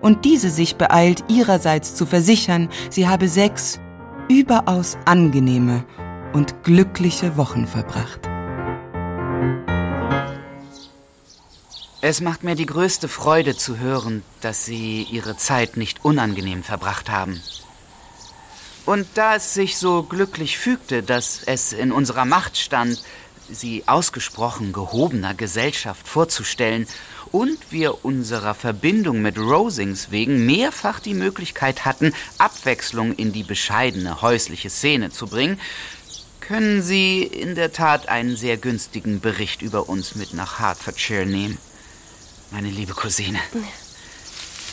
und 0.00 0.24
diese 0.24 0.50
sich 0.50 0.76
beeilt, 0.76 1.24
ihrerseits 1.28 1.94
zu 1.94 2.06
versichern, 2.06 2.70
sie 2.90 3.08
habe 3.08 3.28
sechs 3.28 3.78
überaus 4.28 4.96
angenehme 5.04 5.84
und 6.32 6.64
glückliche 6.64 7.36
Wochen 7.36 7.66
verbracht. 7.66 8.20
Es 12.00 12.20
macht 12.20 12.42
mir 12.42 12.56
die 12.56 12.66
größte 12.66 13.06
Freude 13.06 13.56
zu 13.56 13.78
hören, 13.78 14.24
dass 14.40 14.64
Sie 14.64 15.06
Ihre 15.08 15.36
Zeit 15.36 15.76
nicht 15.76 16.04
unangenehm 16.04 16.64
verbracht 16.64 17.08
haben. 17.08 17.40
Und 18.84 19.06
da 19.14 19.36
es 19.36 19.54
sich 19.54 19.76
so 19.76 20.02
glücklich 20.02 20.58
fügte, 20.58 21.02
dass 21.02 21.42
es 21.46 21.72
in 21.72 21.92
unserer 21.92 22.24
Macht 22.24 22.56
stand, 22.56 23.02
Sie 23.48 23.84
ausgesprochen 23.86 24.72
gehobener 24.72 25.34
Gesellschaft 25.34 26.08
vorzustellen 26.08 26.86
und 27.32 27.58
wir 27.70 28.04
unserer 28.04 28.54
Verbindung 28.54 29.20
mit 29.20 29.38
Rosings 29.38 30.10
wegen 30.10 30.46
mehrfach 30.46 31.00
die 31.00 31.14
Möglichkeit 31.14 31.84
hatten, 31.84 32.14
Abwechslung 32.38 33.14
in 33.14 33.32
die 33.32 33.42
bescheidene 33.42 34.22
häusliche 34.22 34.70
Szene 34.70 35.10
zu 35.10 35.26
bringen, 35.26 35.60
können 36.40 36.82
Sie 36.82 37.22
in 37.22 37.54
der 37.54 37.72
Tat 37.72 38.08
einen 38.08 38.36
sehr 38.36 38.56
günstigen 38.56 39.20
Bericht 39.20 39.60
über 39.60 39.88
uns 39.88 40.14
mit 40.14 40.32
nach 40.32 40.58
Hertfordshire 40.58 41.26
nehmen 41.26 41.58
meine 42.52 42.68
liebe 42.68 42.92
Cousine. 42.92 43.40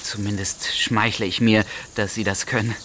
Zumindest 0.03 0.75
schmeichle 0.77 1.25
ich 1.25 1.39
mir, 1.39 1.65
dass 1.95 2.13
Sie 2.13 2.23
das 2.23 2.45
können. 2.45 2.75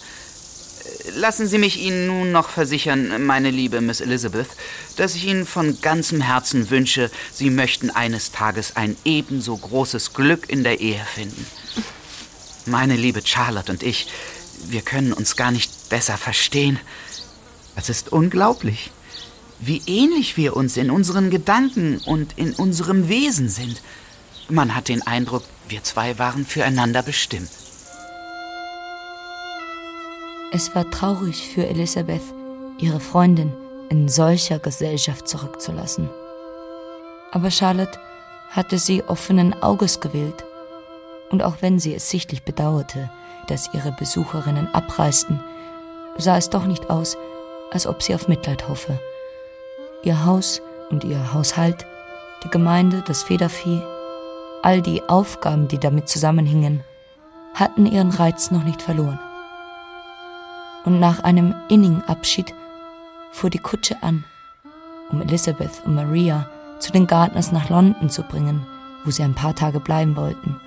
Lassen 1.13 1.47
Sie 1.47 1.57
mich 1.57 1.79
Ihnen 1.79 2.07
nun 2.07 2.31
noch 2.31 2.49
versichern, 2.49 3.25
meine 3.25 3.51
liebe 3.51 3.79
Miss 3.81 4.01
Elizabeth, 4.01 4.47
dass 4.95 5.15
ich 5.15 5.25
Ihnen 5.25 5.45
von 5.45 5.79
ganzem 5.81 6.21
Herzen 6.21 6.69
wünsche, 6.69 7.11
Sie 7.31 7.49
möchten 7.49 7.89
eines 7.89 8.31
Tages 8.31 8.75
ein 8.75 8.97
ebenso 9.05 9.55
großes 9.55 10.13
Glück 10.13 10.49
in 10.49 10.63
der 10.63 10.79
Ehe 10.79 11.01
finden. 11.13 11.45
Meine 12.65 12.95
liebe 12.95 13.21
Charlotte 13.23 13.71
und 13.71 13.83
ich, 13.83 14.07
wir 14.67 14.81
können 14.81 15.13
uns 15.13 15.35
gar 15.35 15.51
nicht 15.51 15.89
besser 15.89 16.17
verstehen. 16.17 16.79
Es 17.75 17.89
ist 17.89 18.11
unglaublich, 18.11 18.91
wie 19.59 19.81
ähnlich 19.85 20.37
wir 20.37 20.55
uns 20.55 20.75
in 20.75 20.89
unseren 20.89 21.29
Gedanken 21.29 21.99
und 22.05 22.37
in 22.37 22.53
unserem 22.53 23.09
Wesen 23.09 23.49
sind. 23.49 23.81
Man 24.49 24.73
hat 24.73 24.87
den 24.87 25.05
Eindruck, 25.05 25.43
wir 25.69 25.83
zwei 25.83 26.17
waren 26.17 26.45
füreinander 26.45 27.03
bestimmt. 27.03 27.49
Es 30.55 30.73
war 30.73 30.89
traurig 30.89 31.49
für 31.49 31.67
Elisabeth, 31.67 32.21
ihre 32.77 33.01
Freundin 33.01 33.51
in 33.89 34.07
solcher 34.07 34.57
Gesellschaft 34.57 35.27
zurückzulassen. 35.27 36.09
Aber 37.33 37.51
Charlotte 37.51 37.99
hatte 38.51 38.79
sie 38.79 39.03
offenen 39.03 39.61
Auges 39.61 39.99
gewählt. 39.99 40.45
Und 41.29 41.43
auch 41.43 41.55
wenn 41.59 41.77
sie 41.77 41.93
es 41.93 42.09
sichtlich 42.09 42.43
bedauerte, 42.43 43.09
dass 43.47 43.73
ihre 43.73 43.91
Besucherinnen 43.91 44.73
abreisten, 44.73 45.41
sah 46.17 46.37
es 46.37 46.49
doch 46.49 46.67
nicht 46.67 46.89
aus, 46.89 47.17
als 47.71 47.85
ob 47.85 48.01
sie 48.01 48.15
auf 48.15 48.29
Mitleid 48.29 48.69
hoffe. 48.69 48.97
Ihr 50.03 50.23
Haus 50.23 50.61
und 50.89 51.03
ihr 51.03 51.33
Haushalt, 51.33 51.85
die 52.45 52.49
Gemeinde, 52.49 53.03
das 53.05 53.23
Federvieh, 53.23 53.81
all 54.61 54.81
die 54.81 55.03
Aufgaben, 55.09 55.67
die 55.67 55.79
damit 55.79 56.07
zusammenhingen, 56.07 56.81
hatten 57.55 57.85
ihren 57.85 58.11
Reiz 58.11 58.51
noch 58.51 58.63
nicht 58.63 58.81
verloren. 58.81 59.19
Und 60.85 60.99
nach 60.99 61.23
einem 61.23 61.55
innigen 61.67 62.03
Abschied 62.03 62.53
fuhr 63.31 63.49
die 63.49 63.59
Kutsche 63.59 64.01
an, 64.01 64.23
um 65.09 65.21
Elizabeth 65.21 65.81
und 65.85 65.95
Maria 65.95 66.47
zu 66.79 66.91
den 66.91 67.07
Gardners 67.07 67.51
nach 67.51 67.69
London 67.69 68.09
zu 68.09 68.21
bringen, 68.21 68.65
wo 69.03 69.11
sie 69.11 69.23
ein 69.23 69.33
paar 69.33 69.55
Tage 69.55 69.79
bleiben 69.79 70.15
wollten, 70.15 70.59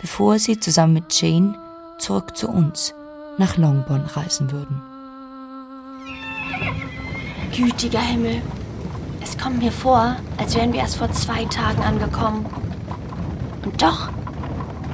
bevor 0.00 0.38
sie 0.38 0.60
zusammen 0.60 0.92
mit 0.92 1.20
Jane 1.20 1.54
zurück 1.98 2.36
zu 2.36 2.48
uns 2.48 2.94
nach 3.38 3.56
Longbourn 3.56 4.04
reisen 4.14 4.52
würden. 4.52 4.82
Gütiger 7.56 8.00
Himmel, 8.00 8.42
es 9.22 9.38
kommt 9.38 9.58
mir 9.58 9.72
vor, 9.72 10.16
als 10.38 10.54
wären 10.54 10.72
wir 10.72 10.80
erst 10.80 10.96
vor 10.96 11.10
zwei 11.12 11.44
Tagen 11.46 11.82
angekommen. 11.82 12.46
Und 13.64 13.80
doch, 13.80 14.10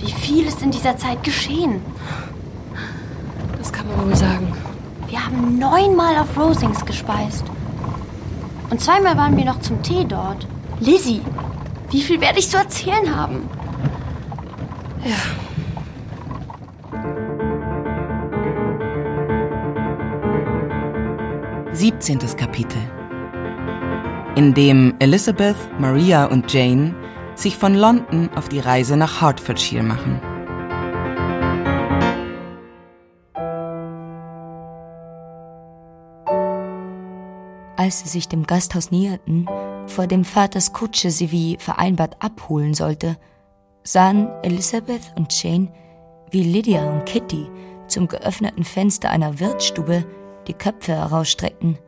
wie 0.01 0.13
viel 0.13 0.47
ist 0.47 0.63
in 0.63 0.71
dieser 0.71 0.97
Zeit 0.97 1.23
geschehen? 1.25 1.81
Das 3.59 3.73
kann 3.73 3.87
man 3.89 4.07
wohl 4.07 4.17
sagen. 4.17 4.53
Wir 5.09 5.25
haben 5.25 5.59
neunmal 5.59 6.17
auf 6.19 6.37
Rosings 6.37 6.85
gespeist. 6.85 7.45
Und 8.71 8.81
zweimal 8.81 9.17
waren 9.17 9.37
wir 9.37 9.45
noch 9.45 9.61
zum 9.61 9.83
Tee 9.83 10.05
dort. 10.05 10.47
Lizzie, 10.81 11.23
wie 11.91 12.03
viel 12.03 12.21
werde 12.21 12.39
ich 12.39 12.51
zu 12.51 12.59
erzählen 12.59 13.17
haben? 13.17 13.49
Ja. 15.05 15.17
Siebzehntes 21.73 22.37
Kapitel 22.37 22.81
in 24.39 24.55
dem 24.55 24.95
Elizabeth, 25.01 25.57
Maria 25.81 26.27
und 26.27 26.53
Jane 26.53 26.95
sich 27.35 27.57
von 27.57 27.75
London 27.75 28.31
auf 28.37 28.49
die 28.49 28.61
Reise 28.61 28.97
nach 28.97 29.21
Hertfordshire 29.21 29.83
machen. 29.83 30.21
Als 37.89 38.01
sie 38.01 38.09
sich 38.11 38.29
dem 38.29 38.47
Gasthaus 38.47 38.91
näherten, 38.91 39.49
vor 39.87 40.07
dem 40.07 40.23
Vaters 40.23 40.75
Kutsche 40.75 41.11
sie 41.11 41.33
wie 41.33 41.57
vereinbart 41.59 42.23
abholen 42.23 42.75
sollte, 42.75 43.17
sahen 43.83 44.29
Elizabeth 44.43 45.11
und 45.17 45.33
Jane, 45.43 45.73
wie 46.31 46.43
Lydia 46.43 46.93
und 46.93 47.07
Kitty 47.07 47.47
zum 47.87 48.07
geöffneten 48.07 48.65
Fenster 48.65 49.09
einer 49.09 49.41
Wirtsstube 49.41 50.05
die 50.49 50.53
Köpfe 50.53 50.93
herausstreckten. 50.93 51.79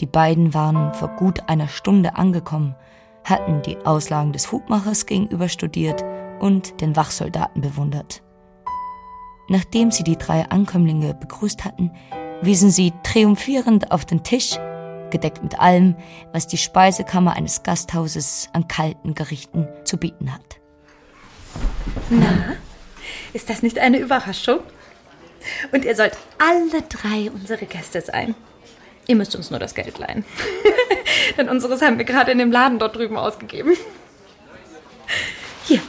Die 0.00 0.06
beiden 0.06 0.52
waren 0.52 0.92
vor 0.94 1.10
gut 1.10 1.48
einer 1.48 1.68
Stunde 1.68 2.16
angekommen 2.16 2.74
hatten 3.22 3.62
die 3.62 3.78
Auslagen 3.86 4.32
des 4.32 4.50
Hubmachers 4.50 5.06
gegenüber 5.06 5.48
studiert 5.48 6.04
und 6.40 6.80
den 6.80 6.96
Wachsoldaten 6.96 7.62
bewundert. 7.62 8.24
Nachdem 9.46 9.92
sie 9.92 10.02
die 10.02 10.18
drei 10.18 10.50
Ankömmlinge 10.50 11.14
begrüßt 11.14 11.64
hatten, 11.64 11.92
wiesen 12.42 12.72
sie 12.72 12.92
triumphierend 13.04 13.92
auf 13.92 14.04
den 14.04 14.24
Tisch, 14.24 14.58
gedeckt 15.14 15.44
mit 15.44 15.60
allem, 15.60 15.94
was 16.32 16.48
die 16.48 16.58
Speisekammer 16.58 17.34
eines 17.34 17.62
Gasthauses 17.62 18.48
an 18.52 18.66
kalten 18.66 19.14
Gerichten 19.14 19.68
zu 19.84 19.96
bieten 19.96 20.34
hat. 20.34 20.58
Na, 22.10 22.56
ist 23.32 23.48
das 23.48 23.62
nicht 23.62 23.78
eine 23.78 23.98
Überraschung? 23.98 24.58
Und 25.70 25.84
ihr 25.84 25.94
sollt 25.94 26.18
alle 26.38 26.82
drei 26.82 27.30
unsere 27.30 27.64
Gäste 27.66 28.00
sein. 28.00 28.34
Ihr 29.06 29.14
müsst 29.14 29.36
uns 29.36 29.50
nur 29.50 29.60
das 29.60 29.76
Geld 29.76 29.98
leihen. 29.98 30.24
Denn 31.36 31.48
unseres 31.48 31.80
haben 31.80 31.98
wir 31.98 32.04
gerade 32.04 32.32
in 32.32 32.38
dem 32.38 32.50
Laden 32.50 32.80
dort 32.80 32.96
drüben 32.96 33.16
ausgegeben. 33.16 33.76
Hier. 35.64 35.80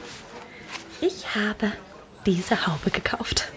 Ich 1.01 1.33
habe 1.33 1.71
diese 2.27 2.67
Haube 2.67 2.91
gekauft. 2.91 3.47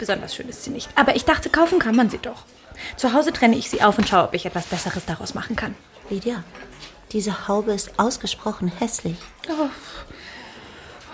Besonders 0.00 0.34
schön 0.34 0.48
ist 0.48 0.64
sie 0.64 0.70
nicht. 0.70 0.88
Aber 0.96 1.14
ich 1.14 1.24
dachte, 1.24 1.48
kaufen 1.48 1.78
kann 1.78 1.94
man 1.94 2.10
sie 2.10 2.18
doch. 2.18 2.44
Zu 2.96 3.12
Hause 3.12 3.32
trenne 3.32 3.56
ich 3.56 3.70
sie 3.70 3.82
auf 3.82 3.98
und 3.98 4.08
schaue, 4.08 4.24
ob 4.24 4.34
ich 4.34 4.46
etwas 4.46 4.66
Besseres 4.66 5.04
daraus 5.04 5.34
machen 5.34 5.56
kann. 5.56 5.74
Lydia, 6.10 6.44
diese 7.12 7.48
Haube 7.48 7.72
ist 7.72 7.98
ausgesprochen 7.98 8.68
hässlich. 8.68 9.16
Oh. 9.48 9.68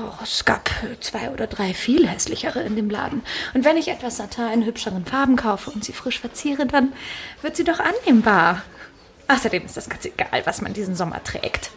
Oh, 0.02 0.12
es 0.22 0.46
gab 0.46 0.70
zwei 1.00 1.30
oder 1.30 1.46
drei 1.46 1.74
viel 1.74 2.08
hässlichere 2.08 2.60
in 2.62 2.74
dem 2.74 2.88
Laden. 2.88 3.22
Und 3.52 3.66
wenn 3.66 3.76
ich 3.76 3.88
etwas 3.88 4.16
Satin 4.16 4.50
in 4.50 4.64
hübscheren 4.64 5.04
Farben 5.04 5.36
kaufe 5.36 5.70
und 5.70 5.84
sie 5.84 5.92
frisch 5.92 6.20
verziere, 6.20 6.66
dann 6.66 6.94
wird 7.42 7.56
sie 7.56 7.64
doch 7.64 7.80
annehmbar. 7.80 8.62
Außerdem 9.28 9.64
ist 9.66 9.76
das 9.76 9.90
ganz 9.90 10.06
egal, 10.06 10.42
was 10.44 10.62
man 10.62 10.72
diesen 10.72 10.96
Sommer 10.96 11.22
trägt. 11.22 11.70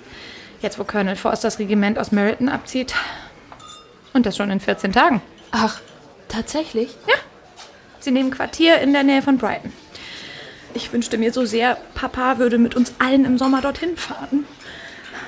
Jetzt, 0.62 0.80
wo 0.80 0.86
Colonel 0.86 1.18
Forst 1.18 1.44
das 1.44 1.60
Regiment 1.60 2.00
aus 2.00 2.14
Meriton 2.14 2.48
abzieht. 2.48 2.96
Und 4.14 4.26
das 4.26 4.38
schon 4.38 4.50
in 4.50 4.62
14 4.62 4.94
Tagen. 4.94 5.22
Ach, 5.52 5.82
tatsächlich? 6.30 6.96
Ja. 7.08 7.16
Sie 8.04 8.12
nehmen 8.12 8.32
Quartier 8.32 8.80
in 8.80 8.92
der 8.92 9.04
Nähe 9.04 9.22
von 9.22 9.38
Brighton. 9.38 9.72
Ich 10.74 10.92
wünschte 10.92 11.18
mir 11.18 11.32
so 11.32 11.46
sehr, 11.46 11.78
Papa 11.96 12.38
würde 12.38 12.58
mit 12.58 12.76
uns 12.76 12.94
allen 13.00 13.24
im 13.24 13.38
Sommer 13.38 13.62
dorthin 13.62 13.96
fahren. 13.96 14.46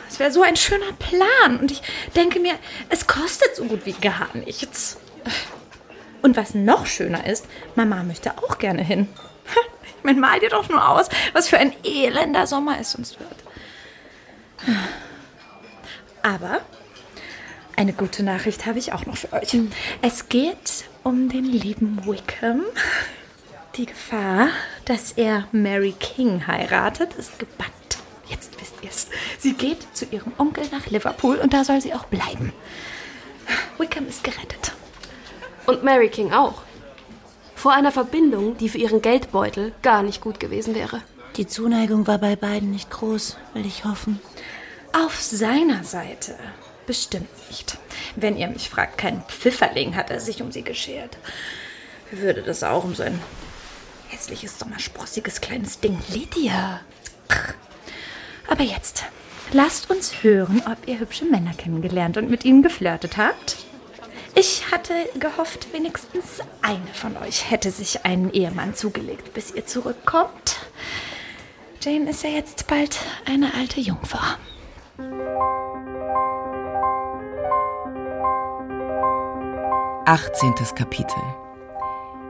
Es 0.10 0.20
wäre 0.20 0.32
so 0.32 0.42
ein 0.42 0.58
schöner 0.58 0.92
Plan. 1.00 1.58
Und 1.60 1.72
ich 1.72 1.82
denke 2.16 2.40
mir, 2.40 2.56
es 2.90 3.08
kostet 3.08 3.56
so 3.56 3.64
gut 3.64 3.86
wie 3.86 3.94
gar 3.94 4.28
nichts. 4.34 4.98
Und 6.22 6.36
was 6.36 6.54
noch 6.54 6.86
schöner 6.86 7.26
ist, 7.26 7.46
Mama 7.76 8.04
möchte 8.04 8.38
auch 8.40 8.58
gerne 8.58 8.84
hin. 8.84 9.08
Ich 9.98 10.04
meine, 10.04 10.20
mal 10.20 10.40
dir 10.40 10.50
doch 10.50 10.68
nur 10.68 10.88
aus, 10.88 11.08
was 11.34 11.48
für 11.48 11.58
ein 11.58 11.74
elender 11.84 12.46
Sommer 12.46 12.78
es 12.80 12.94
uns 12.96 13.18
wird. 13.20 14.78
Aber 16.22 16.62
eine 17.76 17.94
gute 17.94 18.24
Nachricht 18.24 18.66
habe 18.66 18.80
ich 18.80 18.94
auch 18.94 19.06
noch 19.06 19.18
für 19.18 19.32
euch. 19.34 19.58
Es 20.02 20.30
geht 20.30 20.86
um 21.06 21.30
den 21.30 21.46
lieben 21.46 22.04
Wickham. 22.06 22.64
Die 23.76 23.86
Gefahr, 23.86 24.48
dass 24.86 25.12
er 25.12 25.48
Mary 25.52 25.94
King 26.00 26.48
heiratet, 26.48 27.14
ist 27.14 27.38
gebannt. 27.38 27.72
Jetzt 28.28 28.60
wisst 28.60 28.74
ihr's. 28.82 29.08
Sie 29.38 29.54
geht 29.54 29.86
zu 29.96 30.06
ihrem 30.06 30.34
Onkel 30.40 30.66
nach 30.72 30.88
Liverpool 30.88 31.36
und 31.36 31.54
da 31.54 31.64
soll 31.64 31.80
sie 31.80 31.94
auch 31.94 32.06
bleiben. 32.06 32.52
Wickham 33.78 34.08
ist 34.08 34.24
gerettet. 34.24 34.74
Und 35.68 35.84
Mary 35.84 36.10
King 36.10 36.34
auch. 36.34 36.64
Vor 37.54 37.74
einer 37.74 37.92
Verbindung, 37.92 38.58
die 38.58 38.70
für 38.70 38.80
ihren 38.80 39.04
Geldbeutel 39.04 39.74
gar 39.84 40.02
nicht 40.02 40.22
gut 40.22 40.40
gewesen 40.40 40.74
wäre. 40.74 41.02
Die 41.38 41.46
Zuneigung 41.46 42.08
war 42.08 42.18
bei 42.18 42.36
beiden 42.36 42.72
nicht 42.72 42.90
groß, 42.90 43.38
will 43.54 43.66
ich 43.66 43.86
hoffen. 43.86 44.20
Auf 44.92 45.22
seiner 45.22 45.84
Seite 45.84 46.36
Bestimmt 46.88 47.30
nicht. 47.50 47.78
Wenn 48.16 48.38
ihr 48.38 48.48
mich 48.48 48.70
fragt, 48.70 48.98
kein 48.98 49.24
Pfifferling 49.28 49.96
hat 49.96 50.12
er 50.12 50.20
sich 50.20 50.42
um 50.42 50.52
sie 50.52 50.64
geschert. 50.64 51.18
Würde 52.12 52.44
das 52.44 52.64
auch 52.64 52.84
um 52.84 52.94
so 52.94 53.04
ein 53.04 53.20
hässliches, 54.10 54.60
sommersprossiges 54.60 55.42
kleines 55.42 55.80
Ding. 55.80 56.00
Lydia! 56.10 56.82
Aber 58.48 58.64
jetzt, 58.64 59.06
lasst 59.52 59.90
uns 59.90 60.24
hören, 60.24 60.62
ob 60.72 60.88
ihr 60.88 61.00
hübsche 61.00 61.26
Männer 61.26 61.54
kennengelernt 61.58 62.18
und 62.18 62.30
mit 62.30 62.46
ihnen 62.46 62.62
geflirtet 62.62 63.18
habt. 63.18 63.58
Ich 64.36 64.70
hatte 64.70 64.94
gehofft, 65.18 65.72
wenigstens 65.74 66.42
eine 66.62 66.88
von 66.94 67.16
euch 67.18 67.50
hätte 67.50 67.72
sich 67.72 68.06
einen 68.06 68.32
Ehemann 68.32 68.76
zugelegt, 68.76 69.34
bis 69.34 69.52
ihr 69.52 69.66
zurückkommt. 69.66 70.58
Jane 71.82 72.10
ist 72.10 72.24
ja 72.24 72.30
jetzt 72.30 72.68
bald 72.68 73.00
eine 73.26 73.54
alte 73.54 73.80
Jungfrau. 73.80 74.36
18. 80.08 80.54
Kapitel, 80.76 81.22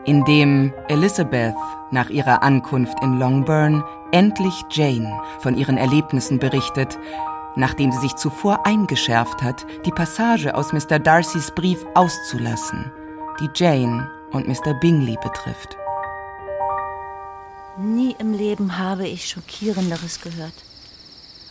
in 0.06 0.24
dem 0.24 0.74
Elizabeth 0.88 1.56
nach 1.92 2.10
ihrer 2.10 2.42
Ankunft 2.42 2.98
in 3.04 3.20
Longburn 3.20 3.84
endlich 4.14 4.64
Jane 4.72 5.22
von 5.40 5.58
ihren 5.58 5.76
Erlebnissen 5.78 6.40
berichtet, 6.40 6.98
nachdem 7.58 7.92
sie 7.92 8.00
sich 8.00 8.16
zuvor 8.16 8.66
eingeschärft 8.66 9.44
hat, 9.44 9.66
die 9.86 9.92
Passage 9.92 10.56
aus 10.56 10.72
Mr. 10.72 11.00
Darcys 11.00 11.52
Brief 11.52 11.86
auszulassen, 11.96 12.94
die 13.42 13.50
Jane 13.54 14.10
und 14.32 14.48
Mr. 14.48 14.74
Bingley 14.80 15.18
betrifft. 15.22 15.78
Nie 17.78 18.16
im 18.20 18.32
Leben 18.32 18.78
habe 18.78 19.06
ich 19.06 19.28
Schockierenderes 19.28 20.22
gehört. 20.22 20.54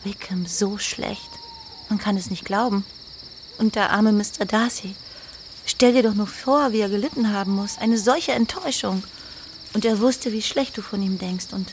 Wickham 0.05 0.47
so 0.47 0.79
schlecht. 0.79 1.29
Man 1.91 1.99
kann 1.99 2.17
es 2.17 2.31
nicht 2.31 2.47
glauben. 2.47 2.87
Und 3.59 3.75
der 3.75 3.91
arme 3.91 4.11
Mr. 4.11 4.47
Darcy. 4.47 4.97
Stell 5.75 5.93
dir 5.93 6.05
doch 6.05 6.15
nur 6.15 6.29
vor, 6.29 6.73
wie 6.73 6.81
er 6.81 6.89
gelitten 6.89 7.33
haben 7.33 7.53
muss. 7.53 7.79
Eine 7.79 7.99
solche 7.99 8.33
Enttäuschung. 8.33 9.03
Und 9.73 9.85
er 9.85 10.01
wusste, 10.01 10.33
wie 10.33 10.41
schlecht 10.41 10.79
du 10.79 10.83
von 10.83 11.03
ihm 11.03 11.19
denkst 11.19 11.47
und 11.51 11.69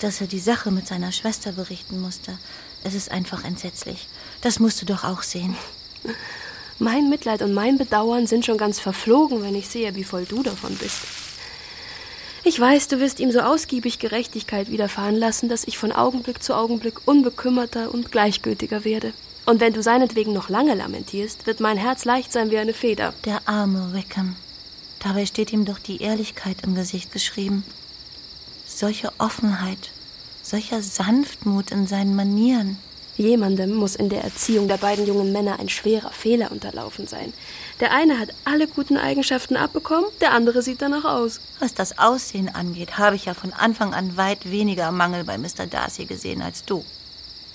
dass 0.00 0.20
er 0.20 0.26
die 0.26 0.40
Sache 0.40 0.70
mit 0.70 0.86
seiner 0.86 1.12
Schwester 1.12 1.52
berichten 1.52 2.00
musste. 2.00 2.38
Es 2.82 2.94
ist 2.94 3.10
einfach 3.10 3.44
entsetzlich. 3.44 4.08
Das 4.40 4.58
musst 4.58 4.80
du 4.80 4.86
doch 4.86 5.04
auch 5.04 5.22
sehen. 5.22 5.54
Mein 6.78 7.10
Mitleid 7.10 7.42
und 7.42 7.52
mein 7.52 7.76
Bedauern 7.76 8.26
sind 8.26 8.46
schon 8.46 8.56
ganz 8.56 8.80
verflogen, 8.80 9.42
wenn 9.42 9.54
ich 9.54 9.68
sehe, 9.68 9.94
wie 9.94 10.02
voll 10.02 10.24
du 10.24 10.42
davon 10.42 10.74
bist. 10.76 11.00
Ich 12.42 12.58
weiß, 12.58 12.88
du 12.88 12.98
wirst 12.98 13.20
ihm 13.20 13.30
so 13.30 13.40
ausgiebig 13.40 14.00
Gerechtigkeit 14.00 14.70
widerfahren 14.70 15.14
lassen, 15.14 15.48
dass 15.48 15.64
ich 15.64 15.78
von 15.78 15.92
Augenblick 15.92 16.42
zu 16.42 16.56
Augenblick 16.56 17.06
unbekümmerter 17.06 17.92
und 17.92 18.10
gleichgültiger 18.10 18.84
werde. 18.84 19.12
Und 19.44 19.60
wenn 19.60 19.72
du 19.72 19.82
seinetwegen 19.82 20.32
noch 20.32 20.48
lange 20.48 20.74
lamentierst, 20.74 21.46
wird 21.46 21.60
mein 21.60 21.76
Herz 21.76 22.04
leicht 22.04 22.32
sein 22.32 22.50
wie 22.50 22.58
eine 22.58 22.74
Feder. 22.74 23.12
Der 23.24 23.40
arme 23.46 23.92
Wickham. 23.92 24.36
Dabei 25.00 25.26
steht 25.26 25.52
ihm 25.52 25.64
doch 25.64 25.80
die 25.80 26.00
Ehrlichkeit 26.00 26.58
im 26.62 26.76
Gesicht 26.76 27.12
geschrieben. 27.12 27.64
Solche 28.66 29.10
Offenheit, 29.18 29.90
solcher 30.42 30.80
Sanftmut 30.80 31.72
in 31.72 31.88
seinen 31.88 32.14
Manieren. 32.14 32.78
Jemandem 33.16 33.74
muss 33.74 33.94
in 33.96 34.08
der 34.08 34.24
Erziehung 34.24 34.68
der 34.68 34.78
beiden 34.78 35.06
jungen 35.06 35.32
Männer 35.32 35.58
ein 35.58 35.68
schwerer 35.68 36.12
Fehler 36.12 36.50
unterlaufen 36.50 37.06
sein. 37.06 37.32
Der 37.80 37.92
eine 37.92 38.18
hat 38.18 38.30
alle 38.44 38.66
guten 38.66 38.96
Eigenschaften 38.96 39.56
abbekommen, 39.56 40.08
der 40.20 40.32
andere 40.32 40.62
sieht 40.62 40.80
danach 40.80 41.04
aus. 41.04 41.40
Was 41.58 41.74
das 41.74 41.98
Aussehen 41.98 42.48
angeht, 42.54 42.96
habe 42.96 43.16
ich 43.16 43.26
ja 43.26 43.34
von 43.34 43.52
Anfang 43.52 43.92
an 43.92 44.16
weit 44.16 44.50
weniger 44.50 44.90
Mangel 44.92 45.24
bei 45.24 45.36
Mr. 45.36 45.66
Darcy 45.68 46.06
gesehen 46.06 46.40
als 46.40 46.64
du. 46.64 46.84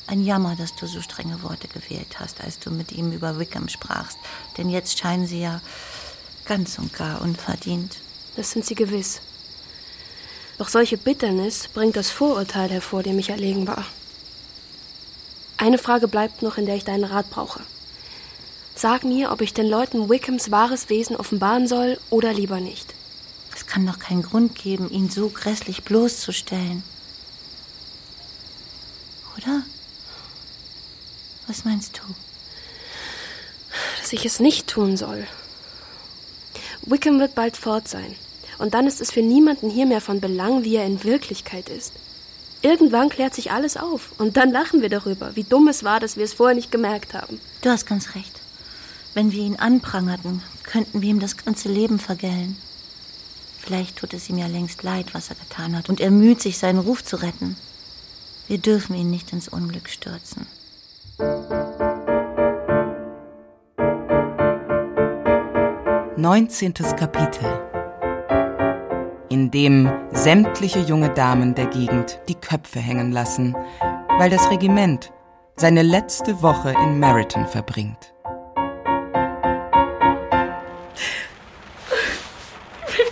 Ein 0.08 0.24
Jammer, 0.24 0.56
dass 0.56 0.74
du 0.74 0.88
so 0.88 1.02
strenge 1.02 1.44
Worte 1.44 1.68
gewählt 1.68 2.20
hast, 2.20 2.42
als 2.42 2.60
du 2.60 2.72
mit 2.72 2.94
ihm 2.94 3.12
über 3.12 3.40
Wickham 3.40 3.68
sprachst. 3.68 4.18
Denn 4.58 4.70
jetzt 4.70 4.98
scheinen 4.98 5.28
sie 5.28 5.42
ja 5.42 5.62
ganz 6.46 6.80
und 6.80 6.94
gar 6.94 7.22
unverdient. 7.22 7.98
Das 8.38 8.52
sind 8.52 8.66
sie 8.66 8.76
gewiss. 8.76 9.20
Doch 10.58 10.70
solche 10.70 10.98
Bitternis 10.98 11.68
bringt 11.68 11.98
das 11.98 12.10
Vorurteil 12.10 12.70
hervor, 12.70 13.04
dem 13.04 13.20
ich 13.20 13.30
erlegen 13.30 13.68
war. 13.68 13.86
Eine 15.58 15.78
Frage 15.78 16.08
bleibt 16.08 16.42
noch, 16.42 16.58
in 16.58 16.66
der 16.66 16.76
ich 16.76 16.86
deinen 16.86 17.04
Rat 17.04 17.30
brauche. 17.30 17.62
Sag 18.76 19.04
mir, 19.04 19.32
ob 19.32 19.42
ich 19.42 19.54
den 19.54 19.68
Leuten 19.68 20.08
Wickhams 20.10 20.52
wahres 20.52 20.90
Wesen 20.90 21.16
offenbaren 21.16 21.68
soll 21.68 22.00
oder 22.10 22.32
lieber 22.32 22.60
nicht. 22.60 22.94
Es 23.56 23.66
kann 23.66 23.86
doch 23.86 24.00
keinen 24.00 24.22
Grund 24.22 24.56
geben, 24.56 24.90
ihn 24.90 25.10
so 25.10 25.30
grässlich 25.30 25.84
bloßzustellen. 25.84 26.84
Oder? 29.36 29.64
Was 31.48 31.66
meinst 31.66 31.98
du? 31.98 32.14
Dass 34.00 34.14
ich 34.14 34.26
es 34.26 34.40
nicht 34.40 34.68
tun 34.68 34.98
soll. 34.98 35.28
Wickham 36.82 37.20
wird 37.20 37.36
bald 37.36 37.58
fort 37.58 37.88
sein. 37.88 38.16
Und 38.58 38.74
dann 38.74 38.88
ist 38.88 39.02
es 39.02 39.12
für 39.12 39.22
niemanden 39.22 39.70
hier 39.70 39.86
mehr 39.86 40.02
von 40.02 40.20
Belang, 40.20 40.64
wie 40.64 40.76
er 40.76 40.86
in 40.86 41.04
Wirklichkeit 41.04 41.70
ist. 41.70 41.94
Irgendwann 42.62 43.10
klärt 43.10 43.36
sich 43.36 43.52
alles 43.52 43.78
auf 43.78 44.14
und 44.18 44.36
dann 44.36 44.52
lachen 44.52 44.82
wir 44.82 44.90
darüber, 44.90 45.36
wie 45.36 45.44
dumm 45.44 45.68
es 45.68 45.84
war, 45.84 46.00
dass 46.00 46.18
wir 46.18 46.24
es 46.24 46.34
vorher 46.34 46.56
nicht 46.56 46.72
gemerkt 46.72 47.14
haben. 47.14 47.40
Du 47.62 47.70
hast 47.70 47.86
ganz 47.86 48.16
recht. 48.16 48.42
Wenn 49.14 49.32
wir 49.32 49.44
ihn 49.44 49.58
anprangerten, 49.58 50.42
könnten 50.64 51.02
wir 51.02 51.10
ihm 51.10 51.20
das 51.20 51.38
ganze 51.38 51.70
Leben 51.70 52.00
vergällen. 52.00 52.58
Vielleicht 53.60 53.98
tut 53.98 54.14
es 54.14 54.30
ihm 54.30 54.38
ja 54.38 54.48
längst 54.48 54.84
leid, 54.84 55.14
was 55.14 55.30
er 55.30 55.36
getan 55.36 55.78
hat, 55.78 55.90
und 55.90 56.00
er 56.00 56.12
müht 56.12 56.42
sich, 56.42 56.58
seinen 56.58 56.80
Ruf 56.80 57.04
zu 57.04 57.18
retten. 57.18 57.58
Wir 58.48 58.58
dürfen 58.58 58.96
ihn 58.96 59.12
nicht 59.12 59.34
ins 59.34 59.50
Unglück 59.50 59.90
stürzen. 59.90 60.48
Neunzehntes 66.16 66.96
Kapitel 66.96 67.48
in 69.30 69.50
dem 69.50 69.92
sämtliche 70.12 70.80
junge 70.80 71.10
Damen 71.10 71.56
der 71.56 71.66
Gegend 71.68 72.20
die 72.28 72.36
Köpfe 72.36 72.80
hängen 72.80 73.12
lassen, 73.12 73.56
weil 74.20 74.30
das 74.30 74.52
Regiment 74.52 75.12
seine 75.56 75.82
letzte 75.82 76.44
Woche 76.44 76.76
in 76.84 77.00
Meryton 77.00 77.48
verbringt. 77.48 78.14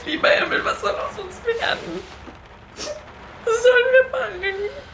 Lieber 0.06 0.30
Himmel, 0.30 0.64
was 0.64 0.80
soll 0.80 0.92
aus 0.92 1.18
uns 1.18 1.44
werden? 1.44 2.02
Was 2.76 3.64
sollen 3.64 3.86
wir 3.92 4.04
machen? 4.12 4.85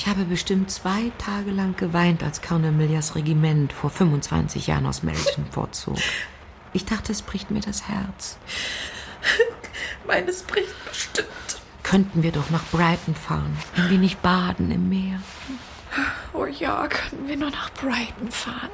Ich 0.00 0.06
habe 0.06 0.24
bestimmt 0.24 0.70
zwei 0.70 1.12
Tage 1.18 1.50
lang 1.50 1.76
geweint, 1.76 2.22
als 2.22 2.40
Colonel 2.40 2.72
Millias 2.72 3.16
Regiment 3.16 3.70
vor 3.70 3.90
25 3.90 4.66
Jahren 4.66 4.86
aus 4.86 5.02
Meryton 5.02 5.44
vorzog. 5.50 5.98
Ich 6.72 6.86
dachte, 6.86 7.12
es 7.12 7.20
bricht 7.20 7.50
mir 7.50 7.60
das 7.60 7.86
Herz. 7.86 8.38
Meines 10.06 10.42
bricht 10.44 10.72
bestimmt. 10.88 11.28
Könnten 11.82 12.22
wir 12.22 12.32
doch 12.32 12.48
nach 12.48 12.64
Brighton 12.72 13.14
fahren, 13.14 13.54
ein 13.76 13.90
wenig 13.90 14.16
baden 14.16 14.70
im 14.70 14.88
Meer. 14.88 15.20
Oh 16.32 16.46
ja, 16.46 16.88
könnten 16.88 17.28
wir 17.28 17.36
nur 17.36 17.50
nach 17.50 17.70
Brighton 17.74 18.30
fahren. 18.30 18.70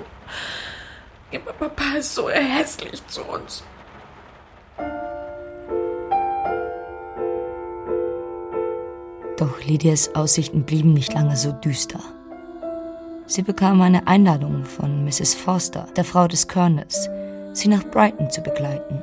Aber 1.34 1.52
Papa 1.54 1.96
ist 1.98 2.14
so 2.14 2.30
hässlich 2.30 3.04
zu 3.08 3.24
uns. 3.24 3.64
Doch 9.36 9.62
Lydias 9.66 10.14
Aussichten 10.14 10.62
blieben 10.62 10.94
nicht 10.94 11.12
lange 11.12 11.36
so 11.36 11.52
düster. 11.52 12.00
Sie 13.26 13.42
bekam 13.42 13.80
eine 13.82 14.06
Einladung 14.06 14.64
von 14.64 15.04
Mrs. 15.04 15.34
Forster, 15.34 15.86
der 15.96 16.04
Frau 16.04 16.26
des 16.26 16.48
Colonels, 16.48 17.10
sie 17.52 17.68
nach 17.68 17.84
Brighton 17.84 18.30
zu 18.30 18.40
begleiten. 18.40 19.02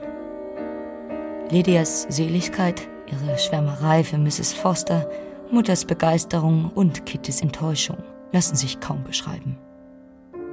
Lydias 1.51 2.07
Seligkeit, 2.09 2.87
ihre 3.11 3.37
Schwärmerei 3.37 4.03
für 4.03 4.17
Mrs. 4.17 4.53
Foster, 4.53 5.07
Mutters 5.51 5.85
Begeisterung 5.85 6.71
und 6.73 7.05
Kittys 7.05 7.41
Enttäuschung 7.41 7.97
lassen 8.31 8.55
sich 8.55 8.79
kaum 8.79 9.03
beschreiben. 9.03 9.57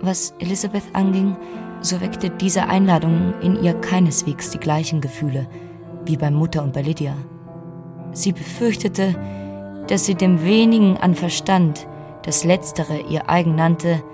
Was 0.03 0.35
Elizabeth 0.41 0.85
anging, 0.93 1.37
so 1.81 2.01
weckte 2.03 2.29
diese 2.29 2.67
Einladung 2.67 3.33
in 3.41 3.63
ihr 3.63 3.75
keineswegs 3.75 4.51
die 4.51 4.59
gleichen 4.59 5.01
Gefühle 5.01 5.49
wie 6.05 6.17
bei 6.17 6.31
Mutter 6.31 6.63
und 6.63 6.75
bei 6.75 6.83
Lydia. 6.83 7.15
Sie 8.13 8.33
befürchtete, 8.33 9.15
dass 9.91 10.07
sie 10.07 10.15
dem 10.15 10.45
wenigen 10.45 10.97
an 10.99 11.17
Verstand, 11.17 11.89
das 12.23 12.45
letztere 12.45 13.01
ihr 13.11 13.29
eigen 13.29 13.57
nannte, 13.57 14.05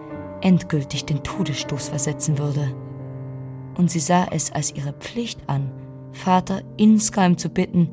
endgültig 0.40 1.04
den 1.04 1.22
Todesstoß 1.22 1.90
versetzen 1.90 2.38
würde. 2.38 2.74
Und 3.74 3.90
sie 3.90 4.00
sah 4.00 4.26
es 4.30 4.50
als 4.50 4.74
ihre 4.74 4.94
Pflicht 4.94 5.38
an, 5.48 5.70
Vater 6.12 6.62
insgeheim 6.78 7.36
zu 7.36 7.50
bitten, 7.50 7.90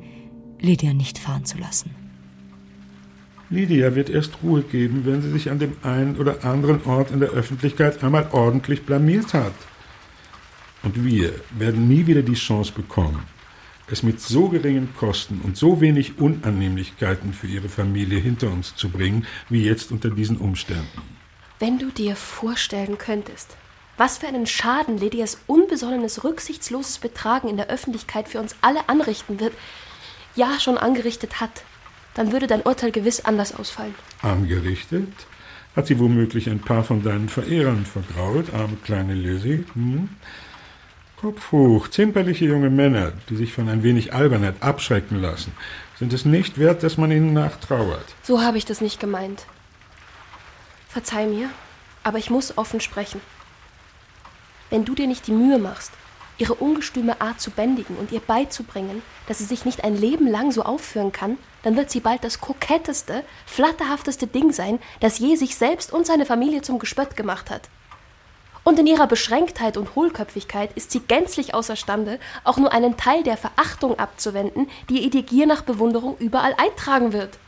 Lydia 0.62 0.94
nicht 0.94 1.18
fahren 1.18 1.44
zu 1.44 1.58
lassen. 1.58 1.94
Lydia 3.50 3.94
wird 3.94 4.08
erst 4.08 4.42
Ruhe 4.42 4.62
geben, 4.62 5.02
wenn 5.04 5.20
sie 5.20 5.30
sich 5.30 5.50
an 5.50 5.58
dem 5.58 5.76
einen 5.82 6.16
oder 6.16 6.42
anderen 6.42 6.82
Ort 6.86 7.10
in 7.10 7.20
der 7.20 7.30
Öffentlichkeit 7.30 8.02
einmal 8.02 8.28
ordentlich 8.32 8.86
blamiert 8.86 9.34
hat. 9.34 9.52
Und 10.82 11.04
wir 11.04 11.34
werden 11.58 11.86
nie 11.86 12.06
wieder 12.06 12.22
die 12.22 12.32
Chance 12.32 12.72
bekommen, 12.74 13.20
es 13.90 14.02
mit 14.02 14.20
so 14.20 14.48
geringen 14.48 14.94
Kosten 14.96 15.40
und 15.42 15.56
so 15.56 15.80
wenig 15.80 16.18
Unannehmlichkeiten 16.18 17.32
für 17.32 17.46
ihre 17.46 17.68
Familie 17.68 18.18
hinter 18.18 18.50
uns 18.50 18.74
zu 18.76 18.88
bringen, 18.88 19.26
wie 19.48 19.64
jetzt 19.64 19.92
unter 19.92 20.10
diesen 20.10 20.38
Umständen. 20.38 21.02
Wenn 21.58 21.78
du 21.78 21.90
dir 21.90 22.16
vorstellen 22.16 22.98
könntest, 22.98 23.56
was 23.96 24.18
für 24.18 24.26
einen 24.26 24.46
Schaden 24.46 24.98
Lydias 24.98 25.38
unbesonnenes, 25.46 26.24
rücksichtsloses 26.24 26.98
Betragen 26.98 27.48
in 27.48 27.56
der 27.56 27.68
Öffentlichkeit 27.68 28.28
für 28.28 28.40
uns 28.40 28.56
alle 28.60 28.88
anrichten 28.88 29.38
wird, 29.38 29.52
ja 30.34 30.58
schon 30.58 30.78
angerichtet 30.78 31.40
hat, 31.40 31.62
dann 32.14 32.32
würde 32.32 32.46
dein 32.46 32.62
Urteil 32.62 32.90
gewiss 32.90 33.20
anders 33.20 33.54
ausfallen. 33.54 33.94
Angerichtet? 34.22 35.12
Hat 35.76 35.86
sie 35.88 35.98
womöglich 35.98 36.48
ein 36.48 36.60
paar 36.60 36.84
von 36.84 37.02
deinen 37.02 37.28
Verehrern 37.28 37.84
vergrault, 37.84 38.54
arme 38.54 38.76
kleine 38.84 39.14
Lizzie? 39.14 39.64
Hm? 39.74 40.08
Kopf 41.24 41.52
hoch, 41.52 41.88
zimperliche 41.88 42.44
junge 42.44 42.68
Männer, 42.68 43.14
die 43.30 43.36
sich 43.36 43.54
von 43.54 43.70
ein 43.70 43.82
wenig 43.82 44.12
Albernheit 44.12 44.56
abschrecken 44.60 45.22
lassen, 45.22 45.54
sind 45.98 46.12
es 46.12 46.26
nicht 46.26 46.58
wert, 46.58 46.82
dass 46.82 46.98
man 46.98 47.10
ihnen 47.10 47.32
nachtrauert. 47.32 48.04
So 48.22 48.42
habe 48.42 48.58
ich 48.58 48.66
das 48.66 48.82
nicht 48.82 49.00
gemeint. 49.00 49.46
Verzeih 50.90 51.24
mir, 51.24 51.48
aber 52.02 52.18
ich 52.18 52.28
muss 52.28 52.58
offen 52.58 52.78
sprechen. 52.82 53.22
Wenn 54.68 54.84
du 54.84 54.94
dir 54.94 55.06
nicht 55.06 55.26
die 55.26 55.32
Mühe 55.32 55.58
machst, 55.58 55.92
ihre 56.36 56.52
ungestüme 56.52 57.18
Art 57.22 57.40
zu 57.40 57.50
bändigen 57.50 57.96
und 57.96 58.12
ihr 58.12 58.20
beizubringen, 58.20 59.00
dass 59.26 59.38
sie 59.38 59.44
sich 59.44 59.64
nicht 59.64 59.82
ein 59.82 59.96
Leben 59.96 60.26
lang 60.26 60.52
so 60.52 60.62
aufführen 60.62 61.10
kann, 61.10 61.38
dann 61.62 61.74
wird 61.74 61.90
sie 61.90 62.00
bald 62.00 62.22
das 62.22 62.42
koketteste, 62.42 63.24
flatterhafteste 63.46 64.26
Ding 64.26 64.52
sein, 64.52 64.78
das 65.00 65.18
je 65.20 65.36
sich 65.36 65.56
selbst 65.56 65.90
und 65.90 66.06
seine 66.06 66.26
Familie 66.26 66.60
zum 66.60 66.78
Gespött 66.78 67.16
gemacht 67.16 67.50
hat. 67.50 67.70
Und 68.64 68.78
in 68.78 68.86
ihrer 68.86 69.06
Beschränktheit 69.06 69.76
und 69.76 69.94
Hohlköpfigkeit 69.94 70.72
ist 70.74 70.90
sie 70.90 71.00
gänzlich 71.00 71.52
außerstande, 71.52 72.18
auch 72.44 72.56
nur 72.56 72.72
einen 72.72 72.96
Teil 72.96 73.22
der 73.22 73.36
Verachtung 73.36 73.98
abzuwenden, 73.98 74.70
die 74.88 75.00
ihr 75.00 75.10
die 75.10 75.24
Gier 75.24 75.46
nach 75.46 75.62
Bewunderung 75.62 76.16
überall 76.18 76.54
eintragen 76.56 77.12
wird. 77.12 77.38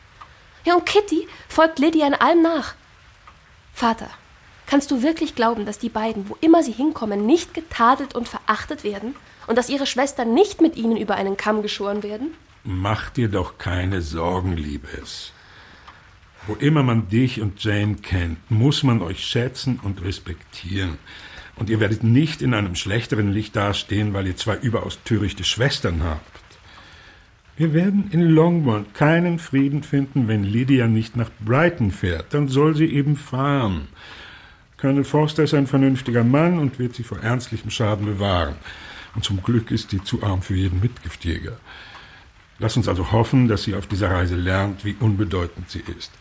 Ja, 0.65 0.75
und 0.75 0.85
Kitty 0.85 1.27
folgt 1.49 1.79
Lydia 1.79 2.07
in 2.07 2.15
allem 2.15 2.43
nach. 2.43 2.75
Vater, 3.73 4.11
kannst 4.67 4.91
du 4.91 5.03
wirklich 5.03 5.35
glauben, 5.35 5.65
dass 5.65 5.79
die 5.79 5.89
beiden, 5.89 6.29
wo 6.29 6.37
immer 6.41 6.63
sie 6.63 6.73
hinkommen, 6.73 7.25
nicht 7.25 7.55
getadelt 7.55 8.15
und 8.15 8.29
verachtet 8.29 8.85
werden 8.85 9.17
und 9.47 9.57
dass 9.57 9.71
ihre 9.71 9.87
Schwestern 9.87 10.35
nicht 10.35 10.61
mit 10.61 10.77
ihnen 10.77 10.99
über 10.99 11.15
einen 11.15 11.39
Kamm 11.39 11.63
geschoren 11.63 12.03
werden? 12.03 12.35
Mach 12.63 13.11
dir 13.11 13.29
doch 13.29 13.59
keine 13.59 14.03
Sorgen, 14.03 14.57
Liebes. 14.57 15.33
Wo 16.47 16.55
immer 16.55 16.83
man 16.83 17.09
dich 17.09 17.41
und 17.41 17.63
Jane 17.63 17.97
kennt, 17.97 18.51
muss 18.51 18.83
man 18.83 19.03
euch 19.03 19.25
schätzen 19.25 19.81
und 19.83 20.03
respektieren. 20.05 20.99
Und 21.57 21.71
ihr 21.71 21.81
werdet 21.81 22.05
nicht 22.05 22.43
in 22.43 22.55
einem 22.55 22.75
schlechteren 22.75 23.33
Licht 23.33 23.57
dastehen, 23.57 24.13
weil 24.13 24.27
ihr 24.27 24.37
zwei 24.37 24.57
überaus 24.57 25.01
törichte 25.05 25.43
Schwestern 25.43 26.05
habt. 26.05 26.37
Wir 27.57 27.73
werden 27.73 28.11
in 28.11 28.21
Longbourn 28.21 28.93
keinen 28.93 29.39
Frieden 29.39 29.83
finden, 29.83 30.29
wenn 30.29 30.45
Lydia 30.45 30.87
nicht 30.87 31.17
nach 31.17 31.31
Brighton 31.41 31.91
fährt. 31.91 32.35
Dann 32.35 32.49
soll 32.49 32.77
sie 32.77 32.87
eben 32.87 33.17
fahren. 33.17 33.89
Colonel 34.77 35.05
Forster 35.05 35.45
ist 35.45 35.55
ein 35.55 35.67
vernünftiger 35.67 36.23
Mann 36.23 36.59
und 36.59 36.79
wird 36.79 36.95
sie 36.95 37.03
vor 37.03 37.19
ernstlichem 37.21 37.71
Schaden 37.71 38.05
bewahren. 38.05 38.57
Und 39.15 39.25
zum 39.25 39.43
Glück 39.43 39.71
ist 39.71 39.91
sie 39.91 40.05
zu 40.05 40.23
arm 40.23 40.43
für 40.43 40.55
jeden 40.55 40.81
Mitgiftjäger. 40.81 41.57
Lass 42.59 42.77
uns 42.77 42.89
also 42.89 43.11
hoffen, 43.11 43.49
dass 43.49 43.63
sie 43.63 43.75
auf 43.75 43.87
dieser 43.87 44.11
Reise 44.11 44.37
lernt, 44.37 44.85
wie 44.85 44.95
unbedeutend 45.01 45.71
sie 45.71 45.83
ist. 45.99 46.13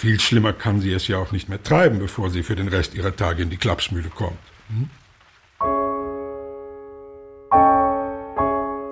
Viel 0.00 0.20
schlimmer 0.20 0.52
kann 0.52 0.80
sie 0.80 0.92
es 0.92 1.08
ja 1.08 1.18
auch 1.18 1.32
nicht 1.32 1.48
mehr 1.48 1.60
treiben, 1.60 1.98
bevor 1.98 2.30
sie 2.30 2.44
für 2.44 2.54
den 2.54 2.68
Rest 2.68 2.94
ihrer 2.94 3.16
Tage 3.16 3.42
in 3.42 3.50
die 3.50 3.56
Klapsmühle 3.56 4.10
kommt. 4.10 4.38
Hm? 4.68 4.88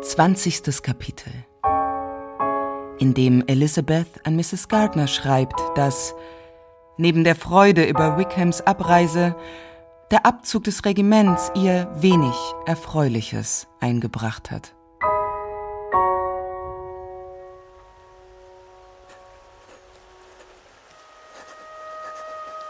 20. 0.02 0.82
Kapitel 0.82 1.32
in 2.98 3.14
dem 3.14 3.44
Elizabeth 3.46 4.26
an 4.26 4.34
Mrs. 4.34 4.66
Gardner 4.66 5.06
schreibt, 5.06 5.60
dass 5.76 6.12
neben 6.96 7.22
der 7.22 7.36
Freude 7.36 7.84
über 7.84 8.18
Wickhams 8.18 8.62
Abreise 8.62 9.36
der 10.10 10.26
Abzug 10.26 10.64
des 10.64 10.84
Regiments 10.84 11.52
ihr 11.54 11.88
wenig 12.00 12.34
Erfreuliches 12.66 13.68
eingebracht 13.78 14.50
hat. 14.50 14.75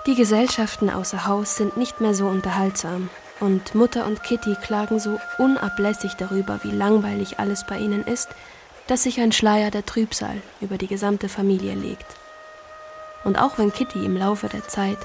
Die 0.06 0.14
Gesellschaften 0.14 0.88
außer 0.88 1.26
Haus 1.26 1.56
sind 1.56 1.76
nicht 1.76 2.00
mehr 2.00 2.14
so 2.14 2.28
unterhaltsam, 2.28 3.10
und 3.40 3.74
Mutter 3.74 4.06
und 4.06 4.22
Kitty 4.22 4.54
klagen 4.54 5.00
so 5.00 5.18
unablässig 5.36 6.14
darüber, 6.14 6.60
wie 6.62 6.70
langweilig 6.70 7.40
alles 7.40 7.66
bei 7.66 7.78
ihnen 7.78 8.04
ist, 8.04 8.28
dass 8.86 9.02
sich 9.02 9.20
ein 9.20 9.32
Schleier 9.32 9.72
der 9.72 9.84
Trübsal 9.84 10.40
über 10.60 10.78
die 10.78 10.86
gesamte 10.86 11.28
Familie 11.28 11.74
legt. 11.74 12.06
Und 13.24 13.36
auch 13.36 13.58
wenn 13.58 13.72
Kitty 13.72 14.04
im 14.04 14.16
Laufe 14.16 14.48
der 14.48 14.68
Zeit 14.68 14.98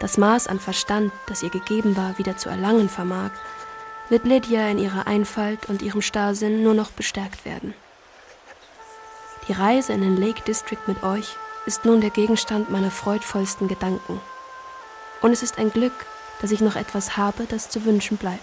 das 0.00 0.16
Maß 0.16 0.46
an 0.46 0.58
Verstand, 0.58 1.12
das 1.26 1.42
ihr 1.42 1.50
gegeben 1.50 1.94
war, 1.94 2.16
wieder 2.16 2.38
zu 2.38 2.48
erlangen 2.48 2.88
vermag, 2.88 3.32
wird 4.08 4.24
Lydia 4.24 4.68
in 4.68 4.78
ihrer 4.78 5.06
Einfalt 5.06 5.68
und 5.68 5.82
ihrem 5.82 6.00
Starrsinn 6.00 6.62
nur 6.62 6.74
noch 6.74 6.90
bestärkt 6.90 7.44
werden. 7.44 7.74
Die 9.48 9.52
Reise 9.52 9.92
in 9.92 10.00
den 10.00 10.16
Lake 10.16 10.42
District 10.46 10.86
mit 10.86 11.02
euch 11.02 11.36
ist 11.66 11.84
nun 11.84 12.00
der 12.00 12.10
Gegenstand 12.10 12.70
meiner 12.70 12.90
freudvollsten 12.90 13.68
Gedanken. 13.68 14.18
Und 15.22 15.32
es 15.32 15.42
ist 15.42 15.58
ein 15.58 15.70
Glück, 15.70 16.06
dass 16.40 16.50
ich 16.50 16.60
noch 16.60 16.76
etwas 16.76 17.16
habe, 17.16 17.46
das 17.48 17.68
zu 17.70 17.84
wünschen 17.84 18.16
bleibt. 18.16 18.42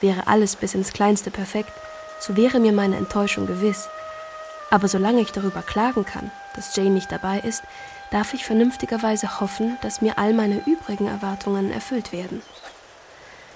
Wäre 0.00 0.26
alles 0.26 0.56
bis 0.56 0.74
ins 0.74 0.92
Kleinste 0.92 1.30
perfekt, 1.30 1.72
so 2.20 2.36
wäre 2.36 2.60
mir 2.60 2.72
meine 2.72 2.96
Enttäuschung 2.96 3.46
gewiss. 3.46 3.88
Aber 4.70 4.88
solange 4.88 5.20
ich 5.20 5.32
darüber 5.32 5.62
klagen 5.62 6.04
kann, 6.04 6.30
dass 6.54 6.74
Jane 6.74 6.90
nicht 6.90 7.12
dabei 7.12 7.40
ist, 7.40 7.62
darf 8.10 8.34
ich 8.34 8.44
vernünftigerweise 8.44 9.40
hoffen, 9.40 9.76
dass 9.82 10.00
mir 10.00 10.18
all 10.18 10.32
meine 10.32 10.62
übrigen 10.66 11.06
Erwartungen 11.06 11.72
erfüllt 11.72 12.12
werden. 12.12 12.42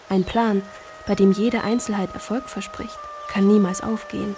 Ein 0.09 0.25
Plan, 0.25 0.63
bei 1.07 1.15
dem 1.15 1.33
jede 1.33 1.63
Einzelheit 1.63 2.13
Erfolg 2.15 2.49
verspricht, 2.49 2.99
kann 3.29 3.47
niemals 3.47 3.83
aufgehen. 3.83 4.37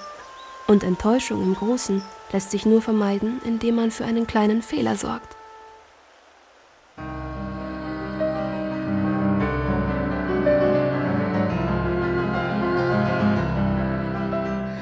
Und 0.66 0.84
Enttäuschung 0.84 1.42
im 1.42 1.54
Großen 1.54 2.02
lässt 2.32 2.50
sich 2.50 2.66
nur 2.66 2.82
vermeiden, 2.82 3.40
indem 3.44 3.76
man 3.76 3.90
für 3.90 4.04
einen 4.04 4.26
kleinen 4.26 4.62
Fehler 4.62 4.96
sorgt. 4.96 5.36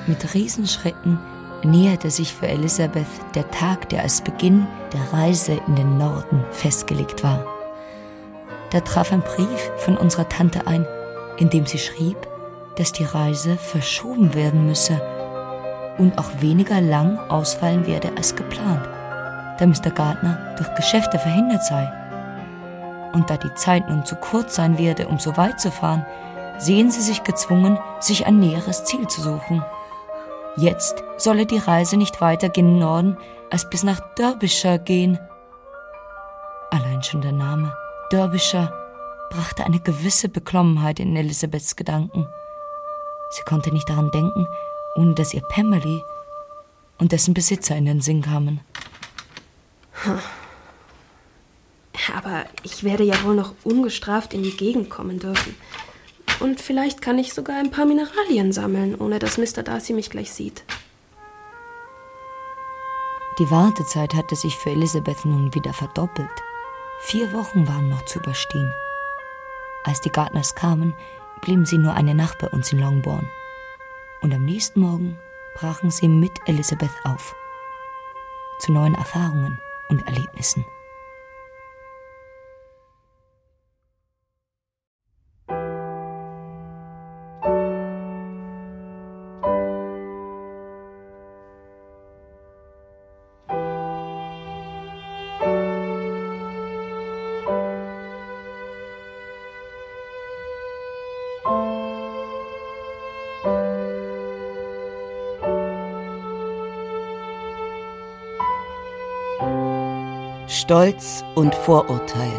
Mit 0.09 0.33
Riesenschritten 0.33 1.19
näherte 1.63 2.11
sich 2.11 2.33
für 2.33 2.49
Elisabeth 2.49 3.07
der 3.35 3.51
Tag, 3.51 3.91
der 3.91 4.03
als 4.03 4.23
Beginn 4.23 4.67
der 4.95 5.13
Reise 5.13 5.61
in 5.67 5.77
den 5.77 5.99
Norden 5.99 6.43
festgelegt 6.51 7.23
war. 7.23 7.45
Da 8.71 8.81
traf 8.81 9.13
ein 9.13 9.21
Brief 9.21 9.71
von 9.77 9.99
unserer 9.99 10.27
Tante 10.27 10.67
ein, 10.67 10.87
in 11.37 11.51
dem 11.51 11.67
sie 11.67 11.79
schrieb, 11.79 12.17
dass 12.77 12.93
die 12.93 13.05
Reise 13.05 13.59
verschoben 13.59 14.33
werden 14.35 14.67
müsse 14.67 14.99
und 15.99 16.17
auch 16.17 16.31
weniger 16.41 16.81
lang 16.81 17.19
ausfallen 17.29 17.87
werde 17.87 18.11
als 18.17 18.35
geplant, 18.35 18.89
da 19.59 19.67
Mr. 19.67 19.91
Gardner 19.91 20.55
durch 20.57 20.75
Geschäfte 20.75 21.19
verhindert 21.19 21.65
sei. 21.67 21.93
Und 23.13 23.29
da 23.29 23.37
die 23.37 23.53
Zeit 23.57 23.91
nun 23.91 24.07
zu 24.07 24.17
kurz 24.17 24.55
sein 24.55 24.79
werde, 24.79 25.09
um 25.09 25.19
so 25.19 25.37
weit 25.37 25.61
zu 25.61 25.71
fahren, 25.71 26.07
sehen 26.57 26.91
sie 26.91 27.03
sich 27.03 27.25
gezwungen, 27.25 27.79
sich 28.01 28.27
ein 28.27 28.39
näheres 28.39 28.85
Ziel 28.85 29.07
zu 29.07 29.21
suchen. 29.21 29.63
Jetzt 30.59 31.05
solle 31.19 31.47
die 31.47 31.59
Reise 31.59 31.97
nicht 31.97 32.21
weiter 32.21 32.49
gen 32.49 32.81
Norden 32.81 33.17
als 33.49 33.71
bis 33.71 33.85
nach 33.85 34.01
Derbyshire 34.15 34.81
gehen. 34.81 35.17
Allein 36.71 37.01
schon 37.05 37.21
der 37.21 37.31
Name 37.31 37.77
Derbyshire 38.11 38.73
brachte 39.31 39.65
eine 39.65 39.79
gewisse 39.79 40.29
Beklommenheit 40.29 40.99
in 40.99 41.15
Elisabeths 41.15 41.77
Gedanken. 41.77 42.27
Sie 43.31 43.43
konnte 43.43 43.73
nicht 43.73 43.89
daran 43.89 44.11
denken, 44.11 44.49
ohne 44.97 45.15
dass 45.15 45.33
ihr 45.33 45.43
Pemberley 45.43 46.03
und 46.99 47.13
dessen 47.13 47.35
Besitzer 47.35 47.77
in 47.77 47.85
den 47.85 48.01
Sinn 48.01 48.23
kamen. 48.23 48.61
Aber 52.17 52.47
ich 52.65 52.83
werde 52.83 53.05
ja 53.05 53.23
wohl 53.23 53.37
noch 53.37 53.55
ungestraft 53.63 54.35
in 54.35 54.43
die 54.43 54.57
Gegend 54.57 54.91
kommen 54.91 55.21
dürfen. 55.21 55.55
Und 56.41 56.61
vielleicht 56.61 57.03
kann 57.03 57.19
ich 57.19 57.35
sogar 57.35 57.57
ein 57.57 57.71
paar 57.71 57.85
Mineralien 57.85 58.53
sammeln, 58.53 58.95
ohne 58.95 59.19
dass 59.19 59.39
Mr. 59.39 59.63
Darcy 59.63 59.93
mich 59.93 60.11
gleich 60.11 60.33
sieht. 60.33 60.65
Die 63.39 63.51
Wartezeit 63.51 64.15
hatte 64.15 64.35
sich 64.35 64.57
für 64.57 64.71
Elizabeth 64.71 65.25
nun 65.25 65.55
wieder 65.55 65.73
verdoppelt. 65.73 66.31
Vier 67.01 67.33
Wochen 67.33 67.69
waren 67.69 67.89
noch 67.89 68.05
zu 68.05 68.19
überstehen. 68.19 68.73
Als 69.85 70.01
die 70.01 70.11
Gardners 70.11 70.55
kamen, 70.55 70.95
blieben 71.41 71.65
sie 71.65 71.79
nur 71.79 71.95
eine 71.95 72.15
Nacht 72.15 72.39
bei 72.39 72.49
uns 72.49 72.73
in 72.73 72.81
Longbourn. 72.81 73.29
Und 74.21 74.35
am 74.35 74.45
nächsten 74.45 74.81
Morgen 74.81 75.19
brachen 75.55 75.91
sie 75.91 76.09
mit 76.09 76.33
Elizabeth 76.47 76.91
auf. 77.05 77.35
Zu 78.59 78.73
neuen 78.73 78.95
Erfahrungen 78.95 79.61
und 79.89 80.05
Erlebnissen. 80.07 80.67
Stolz 110.69 111.25
und 111.35 111.55
Vorurteil. 111.55 112.39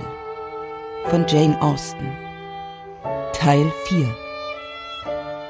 Von 1.06 1.26
Jane 1.28 1.60
Austen. 1.64 2.16
Teil 3.34 3.72
4 3.88 4.06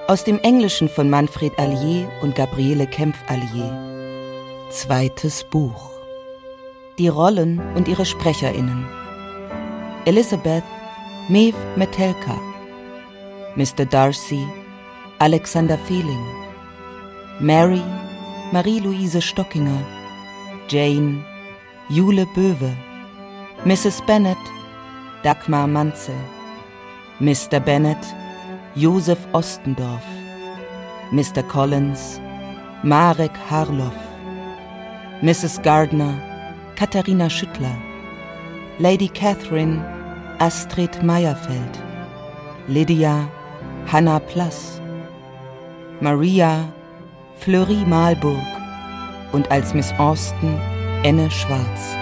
Aus 0.08 0.24
dem 0.24 0.40
Englischen 0.44 0.88
von 0.88 1.10
Manfred 1.10 1.52
Allier 1.60 2.08
und 2.22 2.36
Gabriele 2.36 2.88
Kempf-Allier. 2.88 4.70
Zweites 4.70 5.44
Buch. 5.44 5.90
Die 6.98 7.10
Rollen 7.10 7.60
und 7.76 7.90
ihre 7.90 8.06
SprecherInnen. 8.06 8.88
Elizabeth 10.06 10.64
Maeve 11.28 11.58
Metelka. 11.76 12.40
Mr. 13.58 13.86
Darcy 13.86 14.48
Alexander 15.18 15.78
Fehling. 15.80 16.26
Mary 17.42 17.84
Marie-Louise 18.54 19.22
Stockinger. 19.22 19.86
Jane 20.70 21.26
Jule 21.92 22.28
Böwe, 22.36 22.72
Mrs. 23.66 24.06
Bennet, 24.06 24.38
Dagmar 25.24 25.66
Manzel, 25.66 26.14
Mr. 27.20 27.60
Bennet, 27.60 27.98
Josef 28.76 29.18
Ostendorf, 29.34 30.06
Mr. 31.12 31.42
Collins, 31.42 32.22
Marek 32.84 33.36
Harloff, 33.50 33.98
Mrs. 35.24 35.64
Gardner, 35.64 36.14
Katharina 36.76 37.28
Schüttler, 37.28 37.76
Lady 38.78 39.10
Catherine, 39.10 39.84
Astrid 40.38 41.02
Meyerfeld, 41.02 41.80
Lydia, 42.68 43.28
Hannah 43.88 44.20
Plass, 44.20 44.80
Maria, 46.02 46.72
Fleury 47.38 47.84
Malburg 47.88 48.46
und 49.32 49.50
als 49.50 49.74
Miss 49.74 49.92
Austen 49.98 50.56
Enne 51.02 51.32
Schwarz. 51.32 51.95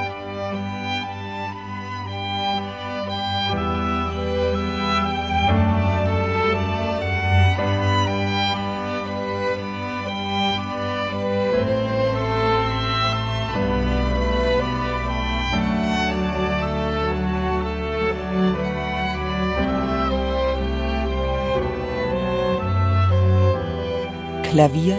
Klavier 24.43 24.97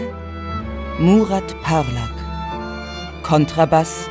Murat 0.99 1.61
Parlak 1.63 2.28
Kontrabass 3.29 4.09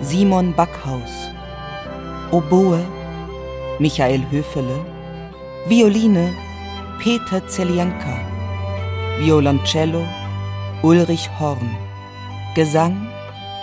Simon 0.00 0.54
Backhaus, 0.54 1.30
Oboe 2.30 2.80
Michael 3.78 4.22
Höfele, 4.30 4.78
Violine 5.68 6.32
Peter 6.98 7.46
Zelienka, 7.48 8.16
Violoncello 9.18 10.02
Ulrich 10.82 11.28
Horn, 11.38 11.68
Gesang 12.54 12.96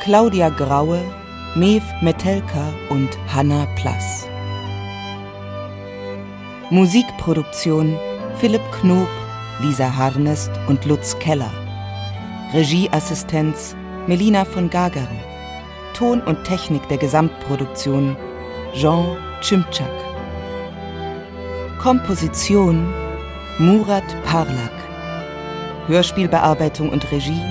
Claudia 0.03 0.49
Graue, 0.49 0.99
Mev 1.55 1.81
Metelka 2.03 2.71
und 2.91 3.09
Hanna 3.33 3.65
Plass. 3.75 4.27
Musikproduktion 6.69 7.97
Philipp 8.39 8.61
Knob, 8.79 9.09
Lisa 9.59 9.95
Harnest 9.95 10.51
und 10.67 10.85
Lutz 10.85 11.17
Keller. 11.17 11.51
Regieassistenz 12.53 13.75
Melina 14.05 14.43
von 14.43 14.69
Gagern. 14.69 15.07
Ton 15.93 16.19
und 16.19 16.43
Technik 16.43 16.85
der 16.89 16.97
Gesamtproduktion 16.97 18.17
Jean 18.73 19.15
Chimchak. 19.39 19.87
Komposition 21.81 22.93
Murat 23.59 24.03
Parlak. 24.25 24.73
Hörspielbearbeitung 25.87 26.89
und 26.89 27.09
Regie 27.13 27.45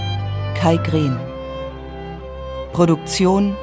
Kai 0.54 0.76
Green. 0.76 1.18
Produktion 2.74 3.56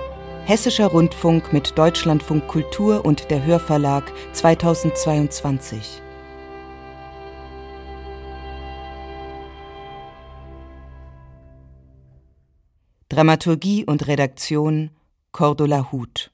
Hessischer 0.46 0.88
Rundfunk 0.88 1.54
mit 1.54 1.78
Deutschlandfunk 1.78 2.48
Kultur 2.48 3.06
und 3.06 3.30
der 3.30 3.46
Hörverlag 3.46 4.12
2022. 4.34 6.02
Dramaturgie 13.10 13.86
und 13.86 14.08
Redaktion 14.08 14.92
Cordula 15.32 15.92
Huth 15.92 16.30